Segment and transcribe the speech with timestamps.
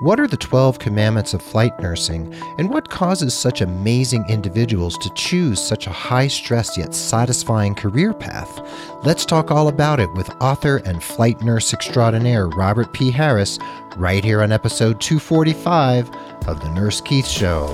[0.00, 5.10] What are the 12 commandments of flight nursing, and what causes such amazing individuals to
[5.16, 8.60] choose such a high stress yet satisfying career path?
[9.02, 13.10] Let's talk all about it with author and flight nurse extraordinaire Robert P.
[13.10, 13.58] Harris
[13.96, 16.08] right here on episode 245
[16.46, 17.66] of The Nurse Keith Show.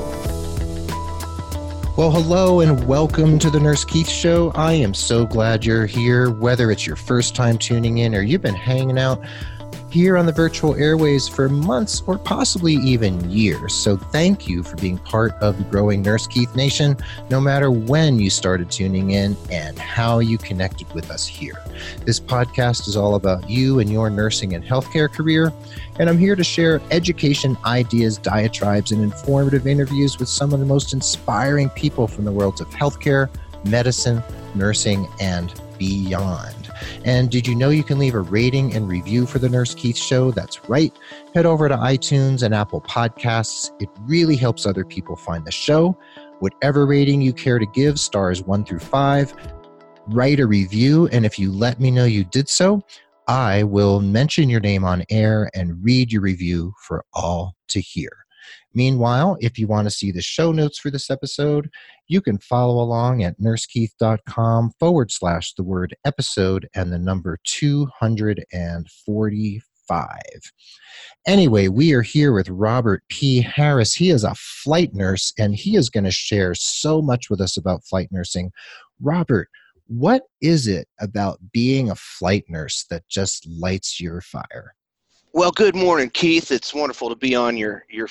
[1.99, 4.51] Well, hello and welcome to the Nurse Keith Show.
[4.55, 8.41] I am so glad you're here, whether it's your first time tuning in or you've
[8.41, 9.21] been hanging out
[9.95, 13.73] here on the virtual airways for months or possibly even years.
[13.73, 16.97] So thank you for being part of the growing Nurse Keith Nation,
[17.31, 21.63] no matter when you started tuning in and how you connected with us here.
[22.05, 25.53] This podcast is all about you and your nursing and healthcare career,
[26.01, 30.67] and I'm here to share education, ideas, diatribes, and informative interviews with some of the
[30.67, 33.31] most inspiring people from the worlds of healthcare,
[33.65, 34.25] medicine,
[34.57, 36.64] nursing, and beyond.
[37.05, 39.97] And did you know you can leave a rating and review for the Nurse Keith
[39.97, 40.31] Show?
[40.31, 40.93] That's right.
[41.35, 43.71] Head over to iTunes and Apple Podcasts.
[43.81, 45.99] It really helps other people find the show.
[46.41, 49.35] Whatever rating you care to give, stars one through five,
[50.09, 51.09] write a review.
[51.13, 52.83] And if you let me know you did so,
[53.27, 58.11] I will mention your name on air and read your review for all to hear.
[58.75, 61.71] Meanwhile, if you want to see the show notes for this episode,
[62.09, 70.19] you can follow along at nursekeith.com forward slash the word episode and the number 245.
[71.27, 73.41] Anyway, we are here with Robert P.
[73.41, 73.95] Harris.
[73.95, 77.57] He is a flight nurse and he is going to share so much with us
[77.57, 78.51] about flight nursing.
[79.01, 79.49] Robert,
[79.87, 84.75] what is it about being a flight nurse that just lights your fire?
[85.33, 86.53] Well, good morning, Keith.
[86.53, 88.09] It's wonderful to be on your your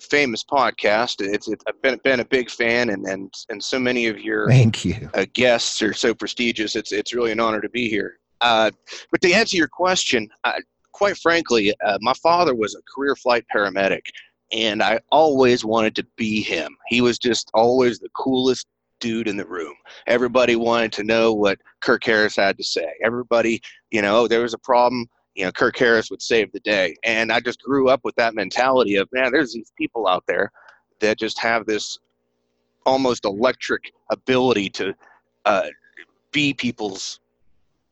[0.00, 1.16] famous podcast.
[1.20, 4.48] It's, it's I've been been a big fan, and and and so many of your
[4.48, 6.76] thank you uh, guests are so prestigious.
[6.76, 8.18] It's it's really an honor to be here.
[8.40, 8.70] Uh,
[9.10, 10.60] but to answer your question, uh,
[10.92, 14.06] quite frankly, uh, my father was a career flight paramedic,
[14.52, 16.76] and I always wanted to be him.
[16.88, 18.66] He was just always the coolest
[18.98, 19.74] dude in the room.
[20.06, 22.92] Everybody wanted to know what Kirk Harris had to say.
[23.02, 23.60] Everybody,
[23.90, 26.96] you know, oh, there was a problem you know, Kirk Harris would save the day.
[27.04, 30.50] And I just grew up with that mentality of, man, there's these people out there
[31.00, 31.98] that just have this
[32.84, 34.94] almost electric ability to
[35.44, 35.68] uh,
[36.32, 37.20] be people's,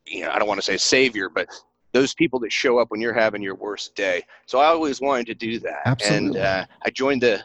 [0.07, 1.49] you know, I don't want to say savior, but
[1.93, 4.23] those people that show up when you're having your worst day.
[4.47, 5.83] So I always wanted to do that.
[5.87, 6.41] Absolutely.
[6.41, 7.43] And uh, I joined the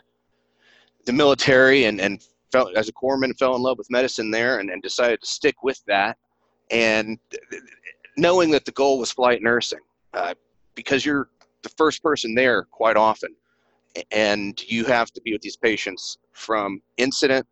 [1.06, 4.70] the military and, and felt as a corpsman fell in love with medicine there and,
[4.70, 6.18] and decided to stick with that.
[6.72, 7.20] And
[8.18, 9.80] knowing that the goal was flight nursing
[10.14, 10.34] uh,
[10.76, 11.30] because you're
[11.62, 13.36] the first person there quite often
[14.12, 17.46] and you have to be with these patients from incident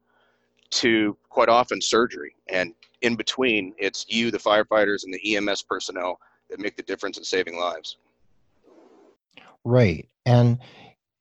[0.72, 2.36] to quite often surgery.
[2.50, 7.18] And in between it's you the firefighters and the ems personnel that make the difference
[7.18, 7.98] in saving lives.
[9.64, 10.08] Right.
[10.26, 10.60] And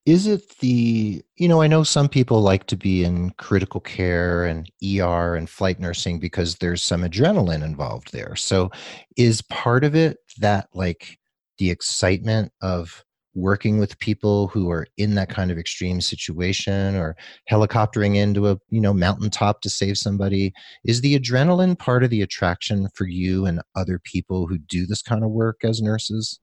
[0.06, 4.44] is it the you know i know some people like to be in critical care
[4.44, 8.36] and er and flight nursing because there's some adrenaline involved there.
[8.36, 8.70] So
[9.16, 11.18] is part of it that like
[11.58, 17.16] the excitement of working with people who are in that kind of extreme situation or
[17.48, 20.52] helicoptering into a you know mountaintop to save somebody
[20.84, 25.02] is the adrenaline part of the attraction for you and other people who do this
[25.02, 26.40] kind of work as nurses?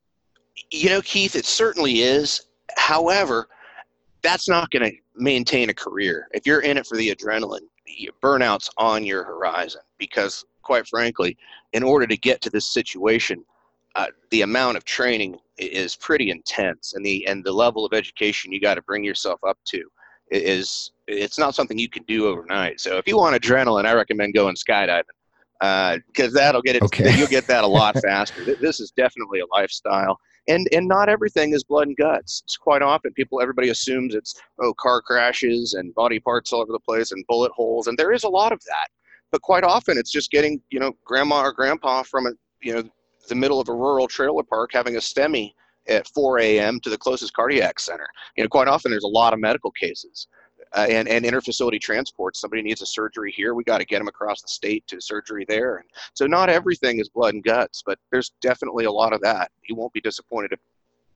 [0.72, 2.42] You know keith it certainly is
[2.76, 3.48] However,
[4.22, 6.28] that's not going to maintain a career.
[6.34, 7.68] If you're in it for the adrenaline,
[8.22, 11.38] burnout's on your horizon because, quite frankly,
[11.74, 13.44] in order to get to this situation,
[13.96, 18.52] uh, the amount of training is pretty intense, and the and the level of education
[18.52, 19.84] you got to bring yourself up to
[20.30, 22.80] is it's not something you can do overnight.
[22.80, 25.04] So if you want adrenaline, I recommend going skydiving
[25.60, 26.84] because uh, that'll get it.
[26.84, 27.18] Okay.
[27.18, 28.56] You'll get that a lot faster.
[28.56, 32.42] this is definitely a lifestyle and and not everything is blood and guts.
[32.46, 36.72] It's quite often people everybody assumes it's oh car crashes and body parts all over
[36.72, 38.88] the place and bullet holes, and there is a lot of that.
[39.32, 42.32] But quite often it's just getting you know grandma or grandpa from a
[42.62, 42.84] you know
[43.28, 45.52] the middle of a rural trailer park having a STEMI
[45.90, 46.80] at 4 a.m.
[46.82, 48.08] to the closest cardiac center.
[48.36, 50.28] You know, quite often there's a lot of medical cases
[50.74, 52.36] uh, and, and interfacility transport.
[52.36, 55.46] Somebody needs a surgery here, we got to get them across the state to surgery
[55.48, 55.78] there.
[55.78, 59.52] And so not everything is blood and guts, but there's definitely a lot of that.
[59.68, 60.60] You won't be disappointed if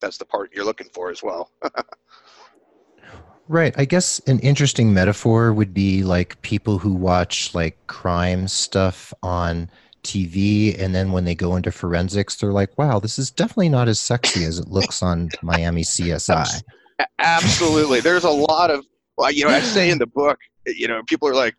[0.00, 1.50] that's the part you're looking for as well.
[3.48, 3.74] right.
[3.76, 9.70] I guess an interesting metaphor would be like people who watch like crime stuff on
[10.02, 13.86] TV and then when they go into forensics they're like wow this is definitely not
[13.86, 16.60] as sexy as it looks on Miami CSI.
[17.18, 18.00] Absolutely.
[18.00, 18.84] There's a lot of
[19.16, 21.54] well, you know, I say in the book, you know, people are like,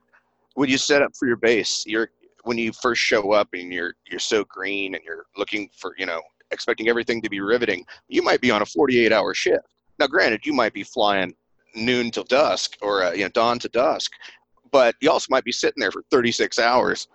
[0.55, 2.09] when you set up for your base, you're
[2.43, 6.05] when you first show up and you're you're so green and you're looking for, you
[6.05, 6.21] know,
[6.51, 9.65] expecting everything to be riveting, you might be on a 48 hour shift.
[9.99, 11.33] Now, granted, you might be flying
[11.75, 14.11] noon till dusk or uh, you know dawn to dusk,
[14.71, 17.07] but you also might be sitting there for 36 hours,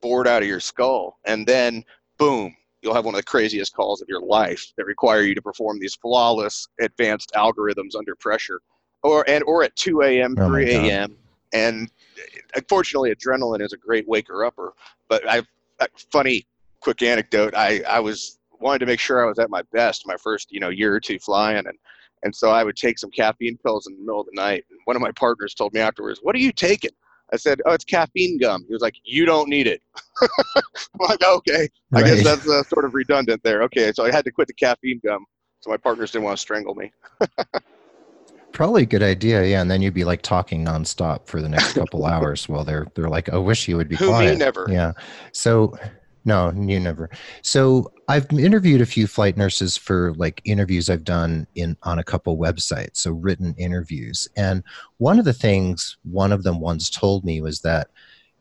[0.00, 1.84] bored out of your skull, and then
[2.18, 5.42] boom, you'll have one of the craziest calls of your life that require you to
[5.42, 8.60] perform these flawless advanced algorithms under pressure
[9.06, 11.16] or and or at 2 a.m 3 a.m
[11.52, 11.90] and
[12.56, 14.74] unfortunately adrenaline is a great waker upper
[15.08, 15.46] but i've
[16.10, 16.46] funny
[16.80, 20.16] quick anecdote i i was wanted to make sure i was at my best my
[20.16, 21.78] first you know year or two flying and
[22.24, 24.80] and so i would take some caffeine pills in the middle of the night and
[24.84, 26.90] one of my partners told me afterwards what are you taking
[27.32, 29.82] I said, "Oh, it's caffeine gum." He was like, "You don't need it."
[30.22, 34.24] I'm like, "Okay, I guess that's uh, sort of redundant there." Okay, so I had
[34.26, 35.26] to quit the caffeine gum,
[35.58, 36.92] so my partners didn't want to strangle me.
[38.56, 39.60] Probably a good idea, yeah.
[39.60, 43.10] And then you'd be like talking nonstop for the next couple hours while they're they're
[43.10, 44.66] like, "I wish you would be Who, quiet." Me never.
[44.70, 44.92] Yeah.
[45.32, 45.78] So
[46.24, 47.10] no, you never.
[47.42, 52.04] So I've interviewed a few flight nurses for like interviews I've done in on a
[52.04, 54.26] couple websites, so written interviews.
[54.38, 54.62] And
[54.96, 57.90] one of the things one of them once told me was that,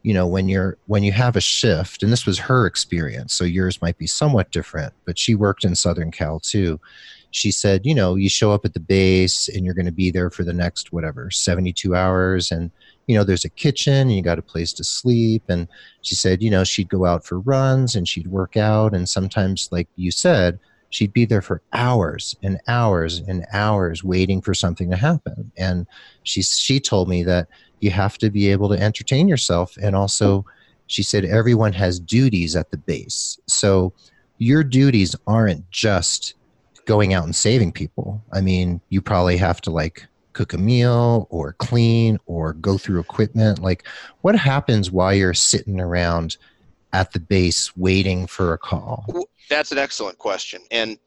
[0.03, 3.43] you know, when you're when you have a shift, and this was her experience, so
[3.43, 6.79] yours might be somewhat different, but she worked in Southern Cal too.
[7.35, 10.09] She said, you know, you show up at the base and you're going to be
[10.09, 12.71] there for the next whatever 72 hours and
[13.07, 15.43] you know, there's a kitchen and you got a place to sleep.
[15.49, 15.67] And
[16.01, 18.95] she said, you know, she'd go out for runs and she'd work out.
[18.95, 20.59] And sometimes, like you said,
[20.89, 25.51] she'd be there for hours and hours and hours waiting for something to happen.
[25.57, 25.87] And
[26.23, 27.47] she, she told me that
[27.79, 29.75] you have to be able to entertain yourself.
[29.77, 30.45] And also,
[30.87, 33.39] she said, everyone has duties at the base.
[33.45, 33.93] So
[34.37, 36.35] your duties aren't just
[36.85, 38.23] going out and saving people.
[38.31, 42.99] I mean, you probably have to like cook a meal or clean or go through
[42.99, 43.59] equipment?
[43.59, 43.87] Like,
[44.21, 46.37] what happens while you're sitting around
[46.93, 49.05] at the base waiting for a call?
[49.49, 50.61] That's an excellent question.
[50.71, 50.99] And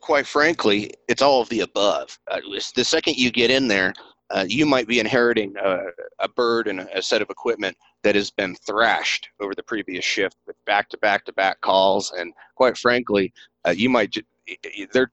[0.00, 2.18] quite frankly, it's all of the above.
[2.30, 2.40] Uh,
[2.74, 3.92] the second you get in there,
[4.30, 5.80] uh, you might be inheriting a,
[6.20, 10.36] a bird and a, set of equipment that has been thrashed over the previous shift
[10.46, 12.12] with back to back to back calls.
[12.16, 13.32] And quite frankly,
[13.66, 14.16] uh, you might,
[14.92, 15.10] they're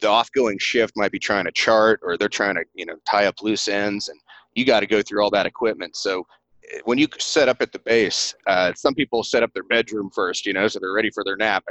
[0.00, 3.26] the off-going shift might be trying to chart or they're trying to you know tie
[3.26, 4.20] up loose ends and
[4.54, 5.96] you got to go through all that equipment.
[5.96, 6.26] So
[6.72, 10.10] eh, when you set up at the base uh, some people set up their bedroom
[10.14, 11.64] first you know so they're ready for their nap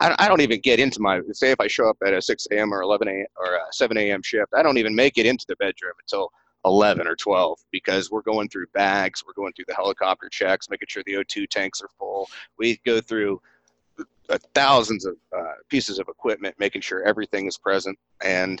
[0.00, 2.46] I, I don't even get into my say if i show up at a 6
[2.52, 5.44] a.m or 11 a.m or a 7 a.m shift i don't even make it into
[5.48, 6.30] the bedroom until
[6.64, 10.86] 11 or 12 because we're going through bags we're going through the helicopter checks making
[10.88, 12.28] sure the o2 tanks are full.
[12.58, 13.40] We go through
[14.38, 17.98] thousands of uh, pieces of equipment, making sure everything is present.
[18.22, 18.60] And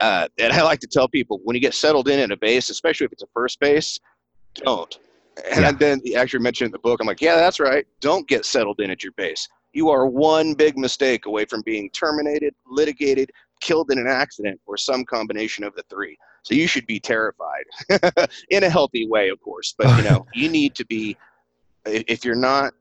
[0.00, 2.68] uh, and I like to tell people when you get settled in at a base,
[2.68, 3.98] especially if it's a first base,
[4.54, 4.98] don't.
[5.50, 5.72] And yeah.
[5.72, 7.86] then he actually mentioned in the book, I'm like, yeah, that's right.
[8.00, 9.48] Don't get settled in at your base.
[9.72, 13.30] You are one big mistake away from being terminated, litigated,
[13.60, 16.16] killed in an accident, or some combination of the three.
[16.42, 17.64] So you should be terrified
[18.50, 19.74] in a healthy way, of course.
[19.76, 21.16] But you know, you need to be.
[21.86, 22.72] If you're not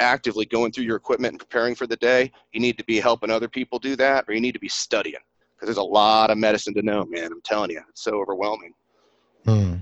[0.00, 3.30] actively going through your equipment and preparing for the day, you need to be helping
[3.30, 5.20] other people do that, or you need to be studying
[5.54, 7.30] because there's a lot of medicine to know, man.
[7.32, 8.72] I'm telling you, it's so overwhelming.
[9.44, 9.74] Hmm.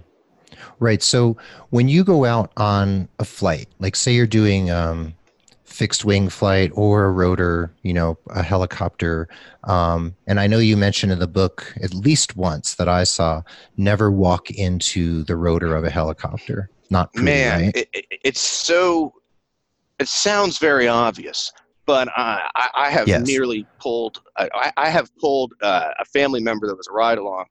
[0.80, 1.02] Right.
[1.02, 1.36] So
[1.70, 5.14] when you go out on a flight, like say you're doing um,
[5.64, 9.28] fixed wing flight or a rotor, you know, a helicopter.
[9.64, 13.42] Um, and I know you mentioned in the book at least once that I saw
[13.76, 16.70] never walk into the rotor of a helicopter.
[16.90, 17.62] Not pretty, man.
[17.62, 17.76] Right?
[17.76, 19.12] It, it, it's so
[19.98, 21.52] it sounds very obvious,
[21.86, 23.26] but I, I have yes.
[23.26, 24.22] nearly pulled.
[24.36, 27.46] I, I have pulled uh, a family member that was a ride along,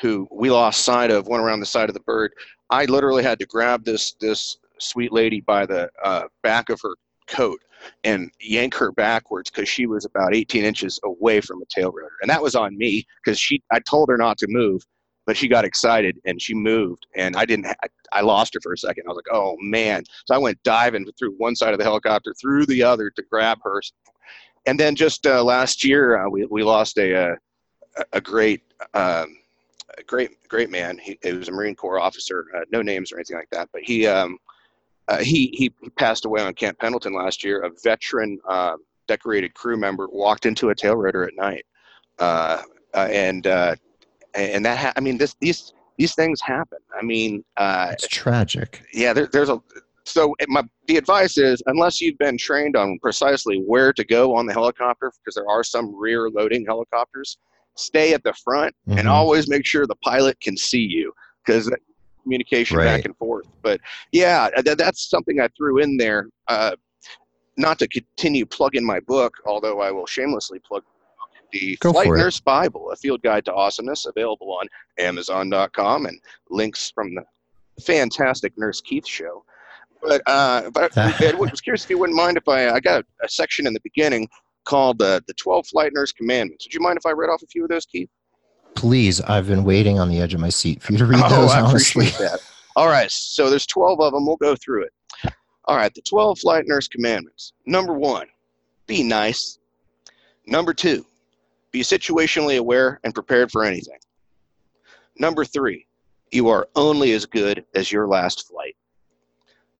[0.00, 1.28] who we lost sight of.
[1.28, 2.32] Went around the side of the bird.
[2.70, 6.96] I literally had to grab this this sweet lady by the uh, back of her
[7.28, 7.60] coat
[8.04, 12.16] and yank her backwards because she was about 18 inches away from a tail rotor,
[12.20, 13.62] and that was on me because she.
[13.70, 14.84] I told her not to move,
[15.26, 18.72] but she got excited and she moved and i didn't I, I, lost her for
[18.72, 19.04] a second.
[19.06, 20.04] I was like oh man.
[20.26, 23.58] So i went diving through one side of the helicopter through the other to grab
[23.64, 23.80] her.
[24.66, 27.34] And then just uh, last year uh, we, we lost a, uh,
[27.96, 28.62] a, a great
[28.94, 29.38] um,
[29.98, 30.98] a great great man.
[30.98, 33.82] He, he, was a marine corps officer uh, no names or anything like that but
[33.82, 34.38] he um,
[35.08, 37.62] uh, he, he passed away on camp pendleton last year.
[37.62, 41.66] A veteran um, decorated crew member walked into a tail rotor at night
[42.18, 42.62] uh,
[42.94, 43.46] and
[44.34, 46.78] and that ha- I mean this these these things happen.
[46.98, 48.82] I mean, uh, it's tragic.
[48.92, 49.62] Yeah, there, there's a
[50.04, 54.46] so my the advice is unless you've been trained on precisely where to go on
[54.46, 57.38] the helicopter because there are some rear loading helicopters
[57.74, 58.98] stay at the front mm-hmm.
[58.98, 61.12] and always make sure the pilot can see you
[61.44, 61.70] because
[62.22, 62.84] communication right.
[62.84, 63.80] back and forth but
[64.12, 66.76] yeah that, that's something i threw in there uh,
[67.56, 70.84] not to continue plugging my book although i will shamelessly plug
[71.52, 72.18] the Go Flight for it.
[72.18, 74.66] Nurse Bible, a field guide to awesomeness, available on
[74.98, 76.18] Amazon.com, and
[76.50, 77.24] links from the
[77.82, 79.44] fantastic Nurse Keith show.
[80.02, 83.24] But uh, but I was curious if you wouldn't mind if I I got a,
[83.24, 84.28] a section in the beginning
[84.64, 86.66] called uh, the 12 Flight Nurse Commandments.
[86.66, 88.10] Would you mind if I read off a few of those, Keith?
[88.74, 91.28] Please, I've been waiting on the edge of my seat for you to read oh,
[91.28, 91.50] those.
[91.50, 92.40] I honestly, appreciate that.
[92.74, 94.26] All right, so there's 12 of them.
[94.26, 95.32] We'll go through it.
[95.66, 97.52] All right, the 12 Flight Nurse Commandments.
[97.66, 98.26] Number one,
[98.86, 99.58] be nice.
[100.46, 101.04] Number two,
[101.72, 103.98] be situationally aware and prepared for anything.
[105.18, 105.86] Number three,
[106.30, 108.76] you are only as good as your last flight.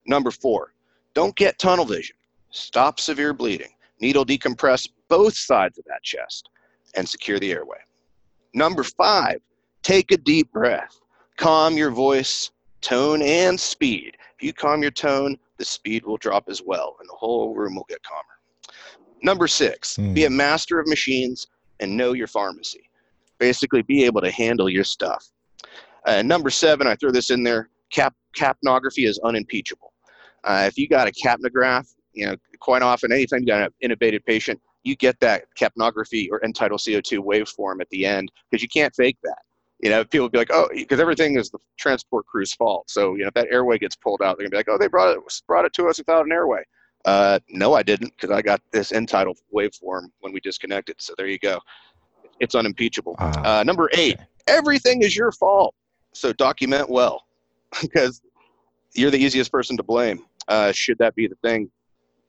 [0.06, 0.74] Number four,
[1.14, 2.16] don't get tunnel vision.
[2.50, 3.70] Stop severe bleeding.
[4.00, 6.48] Needle decompress both sides of that chest
[6.94, 7.78] and secure the airway.
[8.54, 9.40] Number five,
[9.82, 10.98] take a deep breath.
[11.36, 14.16] Calm your voice, tone, and speed.
[14.36, 17.74] If you calm your tone, the speed will drop as well, and the whole room
[17.76, 18.24] will get calmer.
[19.22, 20.12] Number six, Hmm.
[20.14, 21.46] be a master of machines
[21.82, 22.88] and know your pharmacy.
[23.38, 25.28] Basically, be able to handle your stuff.
[26.06, 27.68] Uh, number seven, I throw this in there.
[27.90, 29.92] Cap capnography is unimpeachable.
[30.44, 34.24] Uh, if you got a capnograph, you know, quite often, anytime you got an intubated
[34.24, 38.94] patient, you get that capnography or tidal CO2 waveform at the end because you can't
[38.94, 39.42] fake that.
[39.80, 42.88] You know, people be like, oh, because everything is the transport crew's fault.
[42.88, 44.88] So, you know, if that airway gets pulled out, they're gonna be like, oh, they
[44.88, 46.62] brought it brought it to us without an airway.
[47.04, 50.96] Uh, no, I didn't, because I got this end tidal waveform when we disconnected.
[50.98, 51.58] So there you go.
[52.40, 53.16] It's unimpeachable.
[53.18, 54.26] Ah, Uh, number eight, okay.
[54.46, 55.74] everything is your fault.
[56.12, 57.24] So document well,
[57.80, 58.22] because
[58.94, 60.24] you're the easiest person to blame.
[60.48, 61.70] Uh, should that be the thing?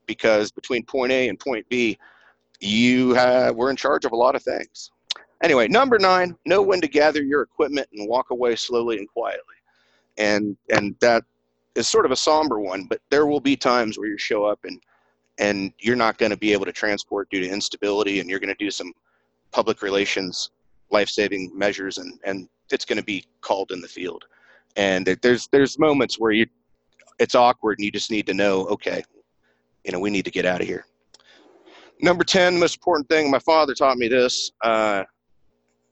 [0.05, 1.97] Because between point A and point B,
[2.59, 4.91] you have, were in charge of a lot of things.
[5.41, 9.55] Anyway, number nine, know when to gather your equipment and walk away slowly and quietly.
[10.17, 11.23] And and that
[11.75, 14.59] is sort of a somber one, but there will be times where you show up
[14.63, 14.81] and
[15.39, 18.53] and you're not going to be able to transport due to instability, and you're going
[18.53, 18.93] to do some
[19.51, 20.51] public relations
[20.91, 24.25] life-saving measures, and and it's going to be called in the field.
[24.75, 26.45] And there's there's moments where you
[27.19, 29.03] it's awkward, and you just need to know, okay,
[29.83, 30.85] you know, we need to get out of here.
[32.01, 34.51] Number 10, most important thing, my father taught me this.
[34.61, 35.03] Uh,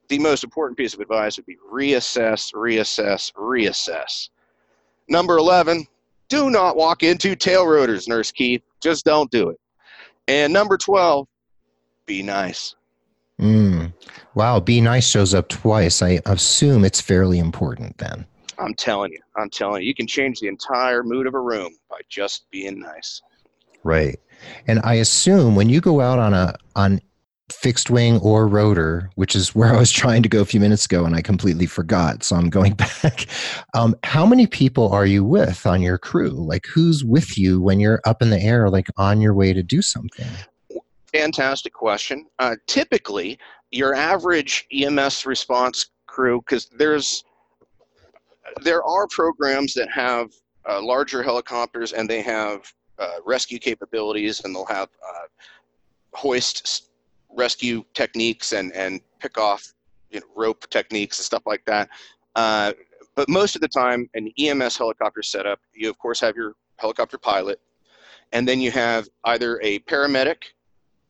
[0.10, 4.30] the most important piece of advice would be reassess, reassess, reassess.
[5.10, 5.86] Number 11,
[6.30, 8.62] do not walk into tail rotors, Nurse Keith.
[8.82, 9.60] Just don't do it.
[10.28, 11.28] And number 12,
[12.06, 12.76] be nice.
[13.40, 13.94] Mm.
[14.36, 16.02] Wow, be nice shows up twice.
[16.02, 18.26] I assume it's fairly important then.
[18.60, 21.76] I'm telling you, I'm telling you, you can change the entire mood of a room
[21.90, 23.22] by just being nice.
[23.84, 24.20] Right.
[24.68, 27.02] And I assume when you go out on a on
[27.52, 30.86] fixed wing or rotor, which is where I was trying to go a few minutes
[30.86, 33.26] ago and I completely forgot, so I'm going back.
[33.74, 36.30] Um, how many people are you with on your crew?
[36.30, 39.64] Like who's with you when you're up in the air, like on your way to
[39.64, 40.28] do something?
[41.14, 42.26] Fantastic question.
[42.40, 43.38] Uh, typically,
[43.72, 47.24] your average EMS response crew, because there's
[48.62, 50.30] there are programs that have
[50.70, 55.28] uh, larger helicopters and they have uh, rescue capabilities and they'll have uh,
[56.14, 56.91] hoist
[57.36, 59.74] rescue techniques and and pick off
[60.10, 61.90] you know, rope techniques and stuff like that.
[62.36, 62.74] Uh,
[63.16, 67.18] but most of the time, an EMS helicopter setup, you of course have your helicopter
[67.18, 67.60] pilot,
[68.32, 70.44] and then you have either a paramedic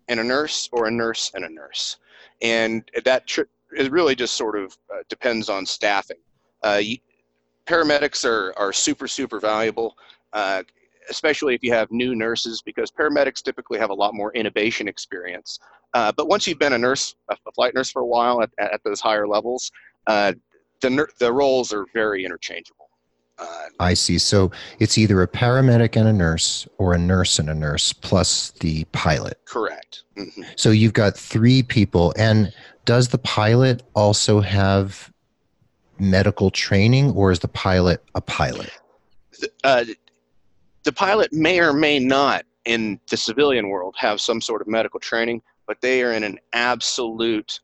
[0.08, 1.98] and a nurse or a nurse and a nurse.
[2.42, 3.44] And that tr-
[3.78, 6.18] it really just sort of uh, depends on staffing.
[6.64, 6.98] Uh, you,
[7.66, 9.96] paramedics are, are super, super valuable,
[10.34, 10.64] uh,
[11.10, 15.60] especially if you have new nurses, because paramedics typically have a lot more intubation experience.
[15.94, 18.82] Uh, but once you've been a nurse, a, flight nurse for a while at, at
[18.84, 19.72] those higher levels,
[20.08, 20.34] uh,
[20.82, 22.90] the, the roles are very interchangeable.
[23.38, 24.20] Uh, I see.
[24.20, 28.52] So it's either a paramedic and a nurse or a nurse and a nurse plus
[28.60, 29.40] the pilot.
[29.46, 30.04] correct.
[30.16, 30.46] Mhm.
[30.56, 32.14] So you've got three people.
[32.18, 32.54] And
[32.86, 35.12] does the pilot also have
[35.98, 38.70] medical training or is the pilot a pilot?
[39.64, 39.86] uh,
[40.84, 45.00] the pilot may or may not in the civilian world have some sort of medical
[45.00, 47.60] training, but they are in an absolute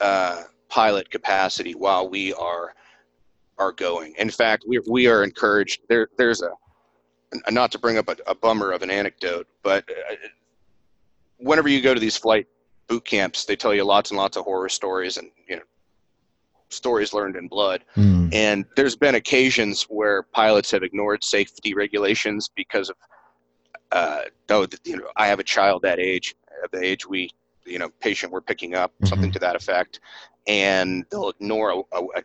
[0.00, 2.74] uh, pilot capacity while we are
[3.58, 4.14] are going.
[4.18, 5.82] In fact, we we are encouraged.
[5.88, 6.50] There there's a
[7.50, 10.14] not to bring up a, a bummer of an anecdote, but uh,
[11.38, 12.46] whenever you go to these flight
[12.86, 15.62] boot camps, they tell you lots and lots of horror stories and you know
[16.70, 17.84] stories learned in blood.
[17.94, 18.28] Hmm.
[18.32, 22.96] And there's been occasions where pilots have ignored safety regulations because of,
[23.92, 26.34] uh, oh, you know, I have a child that age,
[26.72, 27.30] the age we,
[27.64, 30.00] you know, patient we're picking up, something to that effect,
[30.46, 32.22] and they'll ignore a, a,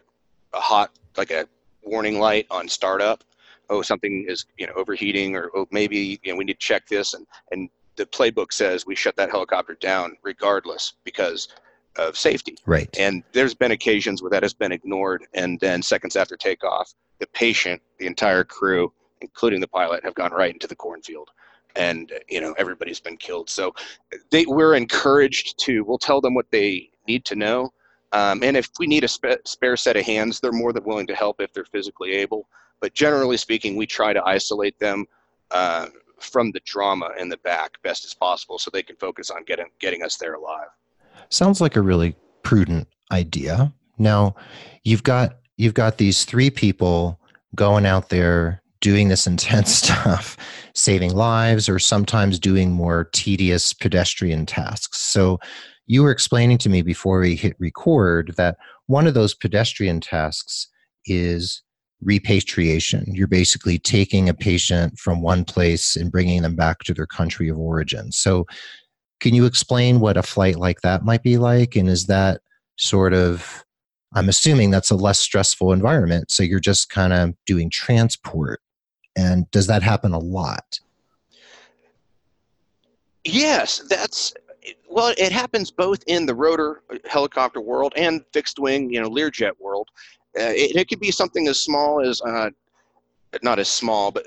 [0.54, 1.48] a hot, like a
[1.84, 3.24] warning light on startup.
[3.70, 6.88] Oh, something is, you know, overheating, or oh, maybe you know we need to check
[6.88, 11.48] this, and and the playbook says we shut that helicopter down regardless because
[11.96, 12.56] of safety.
[12.66, 12.90] Right.
[12.98, 17.28] And there's been occasions where that has been ignored, and then seconds after takeoff, the
[17.28, 21.30] patient, the entire crew, including the pilot, have gone right into the cornfield,
[21.76, 23.50] and you know everybody's been killed.
[23.50, 23.74] So
[24.32, 25.84] they we're encouraged to.
[25.84, 27.74] We'll tell them what they need to know,
[28.12, 31.08] um, and if we need a sp- spare set of hands, they're more than willing
[31.08, 32.48] to help if they're physically able.
[32.80, 35.06] But generally speaking, we try to isolate them.
[35.52, 35.88] Uh,
[36.20, 39.66] from the drama in the back best as possible so they can focus on getting
[39.80, 40.70] getting us there alive.
[41.30, 43.74] Sounds like a really prudent idea.
[43.98, 44.36] Now,
[44.84, 47.20] you've got you've got these three people
[47.56, 50.38] going out there doing this intense stuff,
[50.76, 55.02] saving lives or sometimes doing more tedious pedestrian tasks.
[55.02, 55.40] So,
[55.86, 60.68] you were explaining to me before we hit record that one of those pedestrian tasks
[61.06, 61.62] is
[62.02, 63.06] repatriation.
[63.08, 67.50] You're basically taking a patient from one place and bringing them back to their country
[67.50, 68.12] of origin.
[68.12, 68.46] So,
[69.24, 71.78] can you explain what a flight like that might be like?
[71.78, 72.42] And is that
[72.76, 73.64] sort of,
[74.14, 76.30] I'm assuming that's a less stressful environment.
[76.30, 78.60] So, you're just kind of doing transport.
[79.16, 80.82] And does that happen a lot?
[83.24, 84.34] Yes, that's
[84.90, 89.54] well, it happens both in the rotor helicopter world and fixed wing, you know, Learjet
[89.58, 89.88] world.
[90.38, 92.50] Uh, it, it, could be something as small as uh,
[93.42, 94.26] not as small, but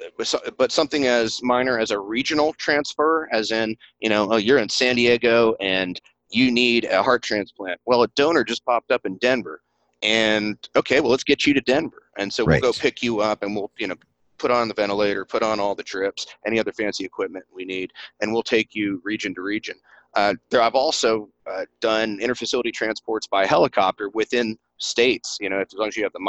[0.58, 4.68] but something as minor as a regional transfer, as in you know oh, you're in
[4.68, 7.80] San Diego and you need a heart transplant.
[7.86, 9.62] Well, a donor just popped up in Denver,
[10.02, 13.42] and okay, well let's get you to Denver, and so we'll go pick you up
[13.42, 13.96] and we'll you know
[14.38, 17.90] put on the ventilator, put on all the drips, any other fancy equipment we need,
[18.20, 19.76] and we'll take you region to region.
[20.14, 25.36] Uh, there, I've also uh, done interfacility transports by helicopter within states.
[25.40, 26.20] You know, as long as you have the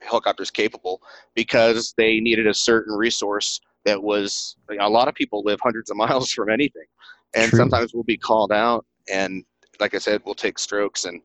[0.00, 1.02] helicopter is capable,
[1.34, 4.56] because they needed a certain resource that was.
[4.70, 6.86] You know, a lot of people live hundreds of miles from anything,
[7.34, 7.58] and True.
[7.58, 9.44] sometimes we'll be called out, and
[9.80, 11.20] like I said, we'll take strokes and.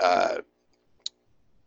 [0.00, 0.38] Uh,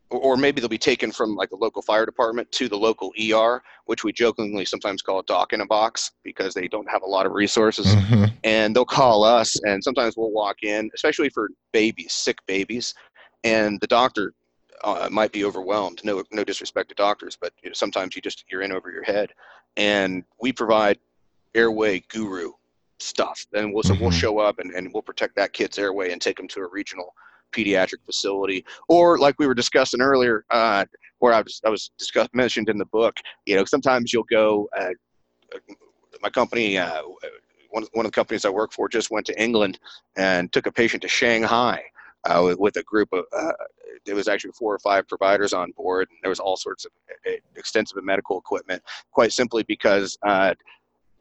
[0.09, 3.63] or maybe they'll be taken from like the local fire department to the local ER,
[3.85, 7.05] which we jokingly sometimes call a doc in a box because they don't have a
[7.05, 7.85] lot of resources.
[7.85, 8.25] Mm-hmm.
[8.43, 12.93] And they'll call us, and sometimes we'll walk in, especially for babies, sick babies
[13.43, 14.33] and the doctor
[14.83, 16.01] uh, might be overwhelmed.
[16.03, 19.03] No, no disrespect to doctors, but you know, sometimes you just you're in over your
[19.03, 19.31] head,
[19.77, 20.99] and we provide
[21.53, 22.51] airway guru
[22.99, 23.45] stuff.
[23.53, 24.03] And we'll so mm-hmm.
[24.03, 26.67] we'll show up and, and we'll protect that kid's airway and take them to a
[26.67, 27.13] regional
[27.51, 30.85] pediatric facility, or like we were discussing earlier, uh,
[31.19, 33.17] where I was I was discussed mentioned in the book.
[33.45, 34.69] You know, sometimes you'll go.
[34.77, 34.91] Uh,
[36.21, 36.77] my company.
[36.77, 37.01] Uh,
[37.71, 39.79] one, one of the companies I work for just went to England
[40.17, 41.81] and took a patient to Shanghai
[42.25, 43.51] uh, with a group of uh,
[44.05, 46.91] there was actually four or five providers on board and there was all sorts of
[47.27, 48.81] uh, extensive medical equipment
[49.11, 50.53] quite simply because uh,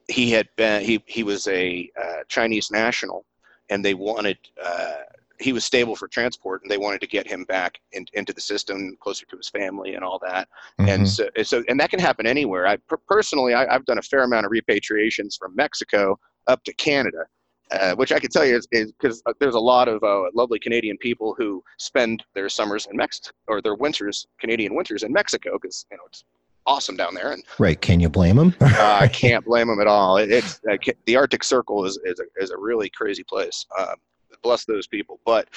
[0.09, 3.25] he had been he, he was a uh, chinese national
[3.71, 4.97] and they wanted uh,
[5.39, 8.41] he was stable for transport and they wanted to get him back in, into the
[8.41, 10.49] system closer to his family and all that.
[10.79, 10.91] Mm-hmm.
[10.91, 12.67] and so, so and that can happen anywhere.
[12.67, 12.77] I
[13.09, 17.25] personally I, i've done a fair amount of repatriations from mexico up to canada
[17.73, 20.59] uh, which I can tell you is because uh, there's a lot of uh, lovely
[20.59, 25.59] Canadian people who spend their summers in Mexico or their winters, Canadian winters in Mexico,
[25.61, 26.25] because you know it's
[26.67, 27.33] awesome down there.
[27.33, 28.55] And right, can you blame them?
[28.61, 30.17] uh, I can't blame them at all.
[30.17, 33.67] It, it's uh, the Arctic Circle is is a, is a really crazy place.
[33.79, 33.97] Um,
[34.43, 35.49] bless those people, but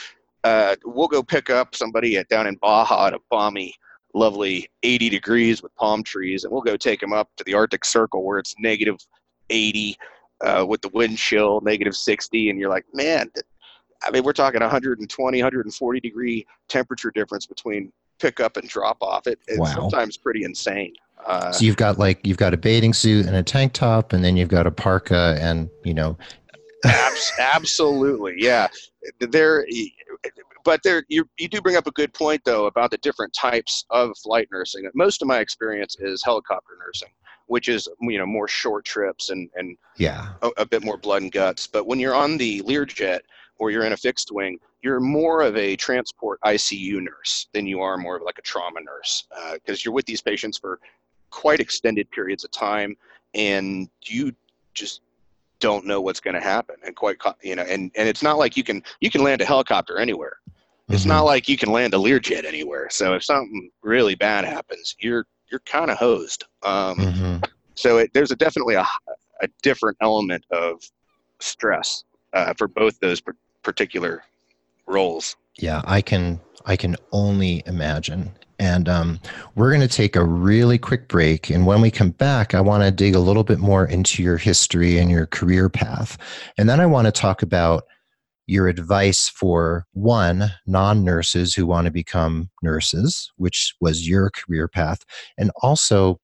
[0.43, 3.73] uh, we'll go pick up somebody at down in Baja at a balmy
[4.13, 7.83] lovely 80 degrees with palm trees and we'll go take them up to the arctic
[7.83, 8.97] circle where it's negative
[9.49, 9.97] 80
[10.43, 13.29] uh, with the wind chill, negative 60, and you're like, man,
[14.03, 19.27] I mean, we're talking 120, 140 degree temperature difference between pickup and drop off.
[19.27, 19.73] It, it's wow.
[19.73, 20.93] sometimes pretty insane.
[21.25, 24.23] Uh, so you've got like you've got a bathing suit and a tank top, and
[24.23, 26.17] then you've got a parka, and you know.
[26.85, 28.67] abs- absolutely, yeah.
[29.19, 29.65] There,
[30.65, 33.85] but there you you do bring up a good point though about the different types
[33.89, 34.89] of flight nursing.
[34.93, 37.09] Most of my experience is helicopter nursing
[37.47, 41.23] which is you know more short trips and and yeah a, a bit more blood
[41.23, 41.67] and guts.
[41.67, 43.19] But when you're on the Learjet
[43.57, 47.81] or you're in a fixed wing, you're more of a transport ICU nurse than you
[47.81, 50.79] are more of like a trauma nurse because uh, you're with these patients for
[51.29, 52.95] quite extended periods of time,
[53.33, 54.33] and you
[54.73, 55.01] just
[55.63, 58.57] don't know what's going to happen and quite you know and and it's not like
[58.57, 60.39] you can you can land a helicopter anywhere
[60.89, 61.09] it's mm-hmm.
[61.09, 65.25] not like you can land a learjet anywhere so if something really bad happens you're
[65.53, 66.45] you're kind of hosed.
[66.63, 67.37] Um, mm-hmm.
[67.75, 68.85] So it, there's a definitely a,
[69.41, 70.81] a different element of
[71.39, 73.21] stress uh, for both those
[73.61, 74.23] particular
[74.87, 75.35] roles.
[75.59, 78.31] Yeah, I can I can only imagine.
[78.57, 79.19] And um,
[79.55, 81.49] we're going to take a really quick break.
[81.49, 84.37] And when we come back, I want to dig a little bit more into your
[84.37, 86.17] history and your career path.
[86.57, 87.85] And then I want to talk about
[88.53, 94.67] your advice for one, non nurses who want to become nurses, which was your career
[94.67, 94.99] path,
[95.37, 96.19] and also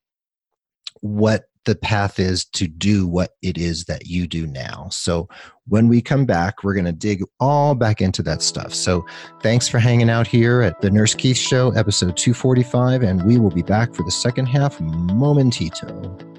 [1.02, 4.88] what the path is to do what it is that you do now.
[4.92, 5.28] So
[5.68, 8.74] when we come back, we're going to dig all back into that stuff.
[8.74, 9.06] So
[9.42, 13.52] thanks for hanging out here at the Nurse Keith Show, episode 245, and we will
[13.52, 16.38] be back for the second half momentito.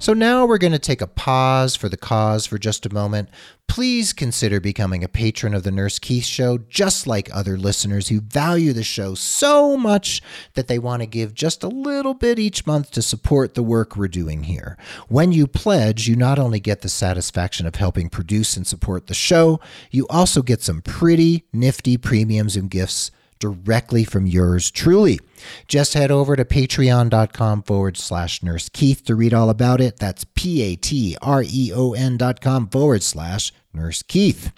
[0.00, 3.28] So now we're going to take a pause for the cause for just a moment.
[3.66, 8.20] Please consider becoming a patron of the Nurse Keith Show, just like other listeners who
[8.20, 10.22] value the show so much
[10.54, 13.96] that they want to give just a little bit each month to support the work
[13.96, 14.78] we're doing here.
[15.08, 19.14] When you pledge, you not only get the satisfaction of helping produce and support the
[19.14, 19.58] show,
[19.90, 25.18] you also get some pretty nifty premiums and gifts directly from yours truly.
[25.66, 29.98] Just head over to patreon.com forward slash nurse Keith to read all about it.
[29.98, 34.52] That's P A T R E O N dot com forward slash nurse Keith.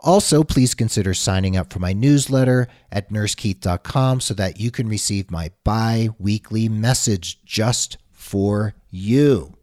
[0.00, 5.30] Also, please consider signing up for my newsletter at nursekeith.com so that you can receive
[5.30, 9.54] my bi weekly message just for you.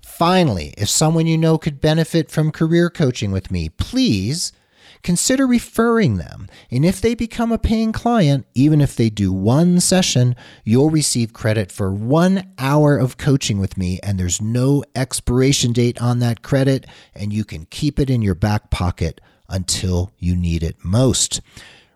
[0.00, 4.52] Finally, if someone you know could benefit from career coaching with me, please
[5.02, 6.48] consider referring them.
[6.70, 11.32] And if they become a paying client, even if they do one session, you'll receive
[11.32, 14.00] credit for one hour of coaching with me.
[14.02, 18.34] And there's no expiration date on that credit, and you can keep it in your
[18.34, 21.40] back pocket until you need it most.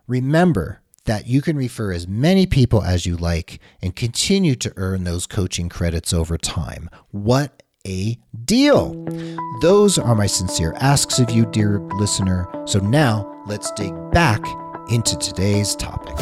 [0.06, 5.04] Remember, that you can refer as many people as you like and continue to earn
[5.04, 6.88] those coaching credits over time.
[7.10, 8.94] What a deal.
[9.60, 12.48] Those are my sincere asks of you, dear listener.
[12.66, 14.40] So now let's dig back
[14.90, 16.16] into today's topic.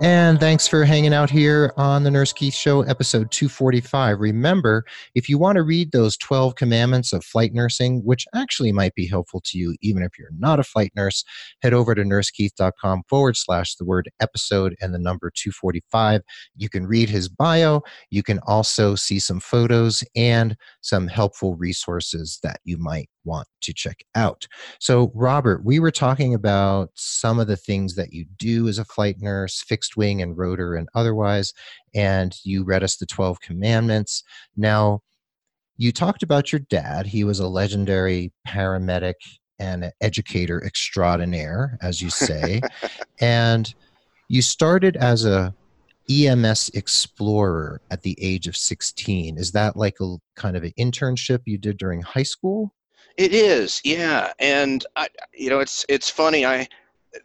[0.00, 4.18] And thanks for hanging out here on the Nurse Keith Show, episode 245.
[4.18, 8.94] Remember, if you want to read those 12 commandments of flight nursing, which actually might
[8.94, 11.24] be helpful to you even if you're not a flight nurse,
[11.60, 16.22] head over to nursekeith.com forward slash the word episode and the number 245.
[16.56, 17.82] You can read his bio.
[18.10, 23.72] You can also see some photos and some helpful resources that you might want to
[23.72, 24.46] check out.
[24.78, 28.84] So, Robert, we were talking about some of the things that you do as a
[28.84, 31.52] flight nurse, fixed wing and rotor and otherwise,
[31.94, 34.22] and you read us the 12 commandments.
[34.56, 35.00] Now,
[35.76, 37.06] you talked about your dad.
[37.06, 39.14] He was a legendary paramedic
[39.58, 42.60] and educator extraordinaire, as you say.
[43.20, 43.74] and
[44.28, 45.54] you started as a
[46.10, 49.38] EMS explorer at the age of 16.
[49.38, 52.74] Is that like a kind of an internship you did during high school?
[53.16, 56.46] It is, yeah, and I, you know, it's it's funny.
[56.46, 56.66] I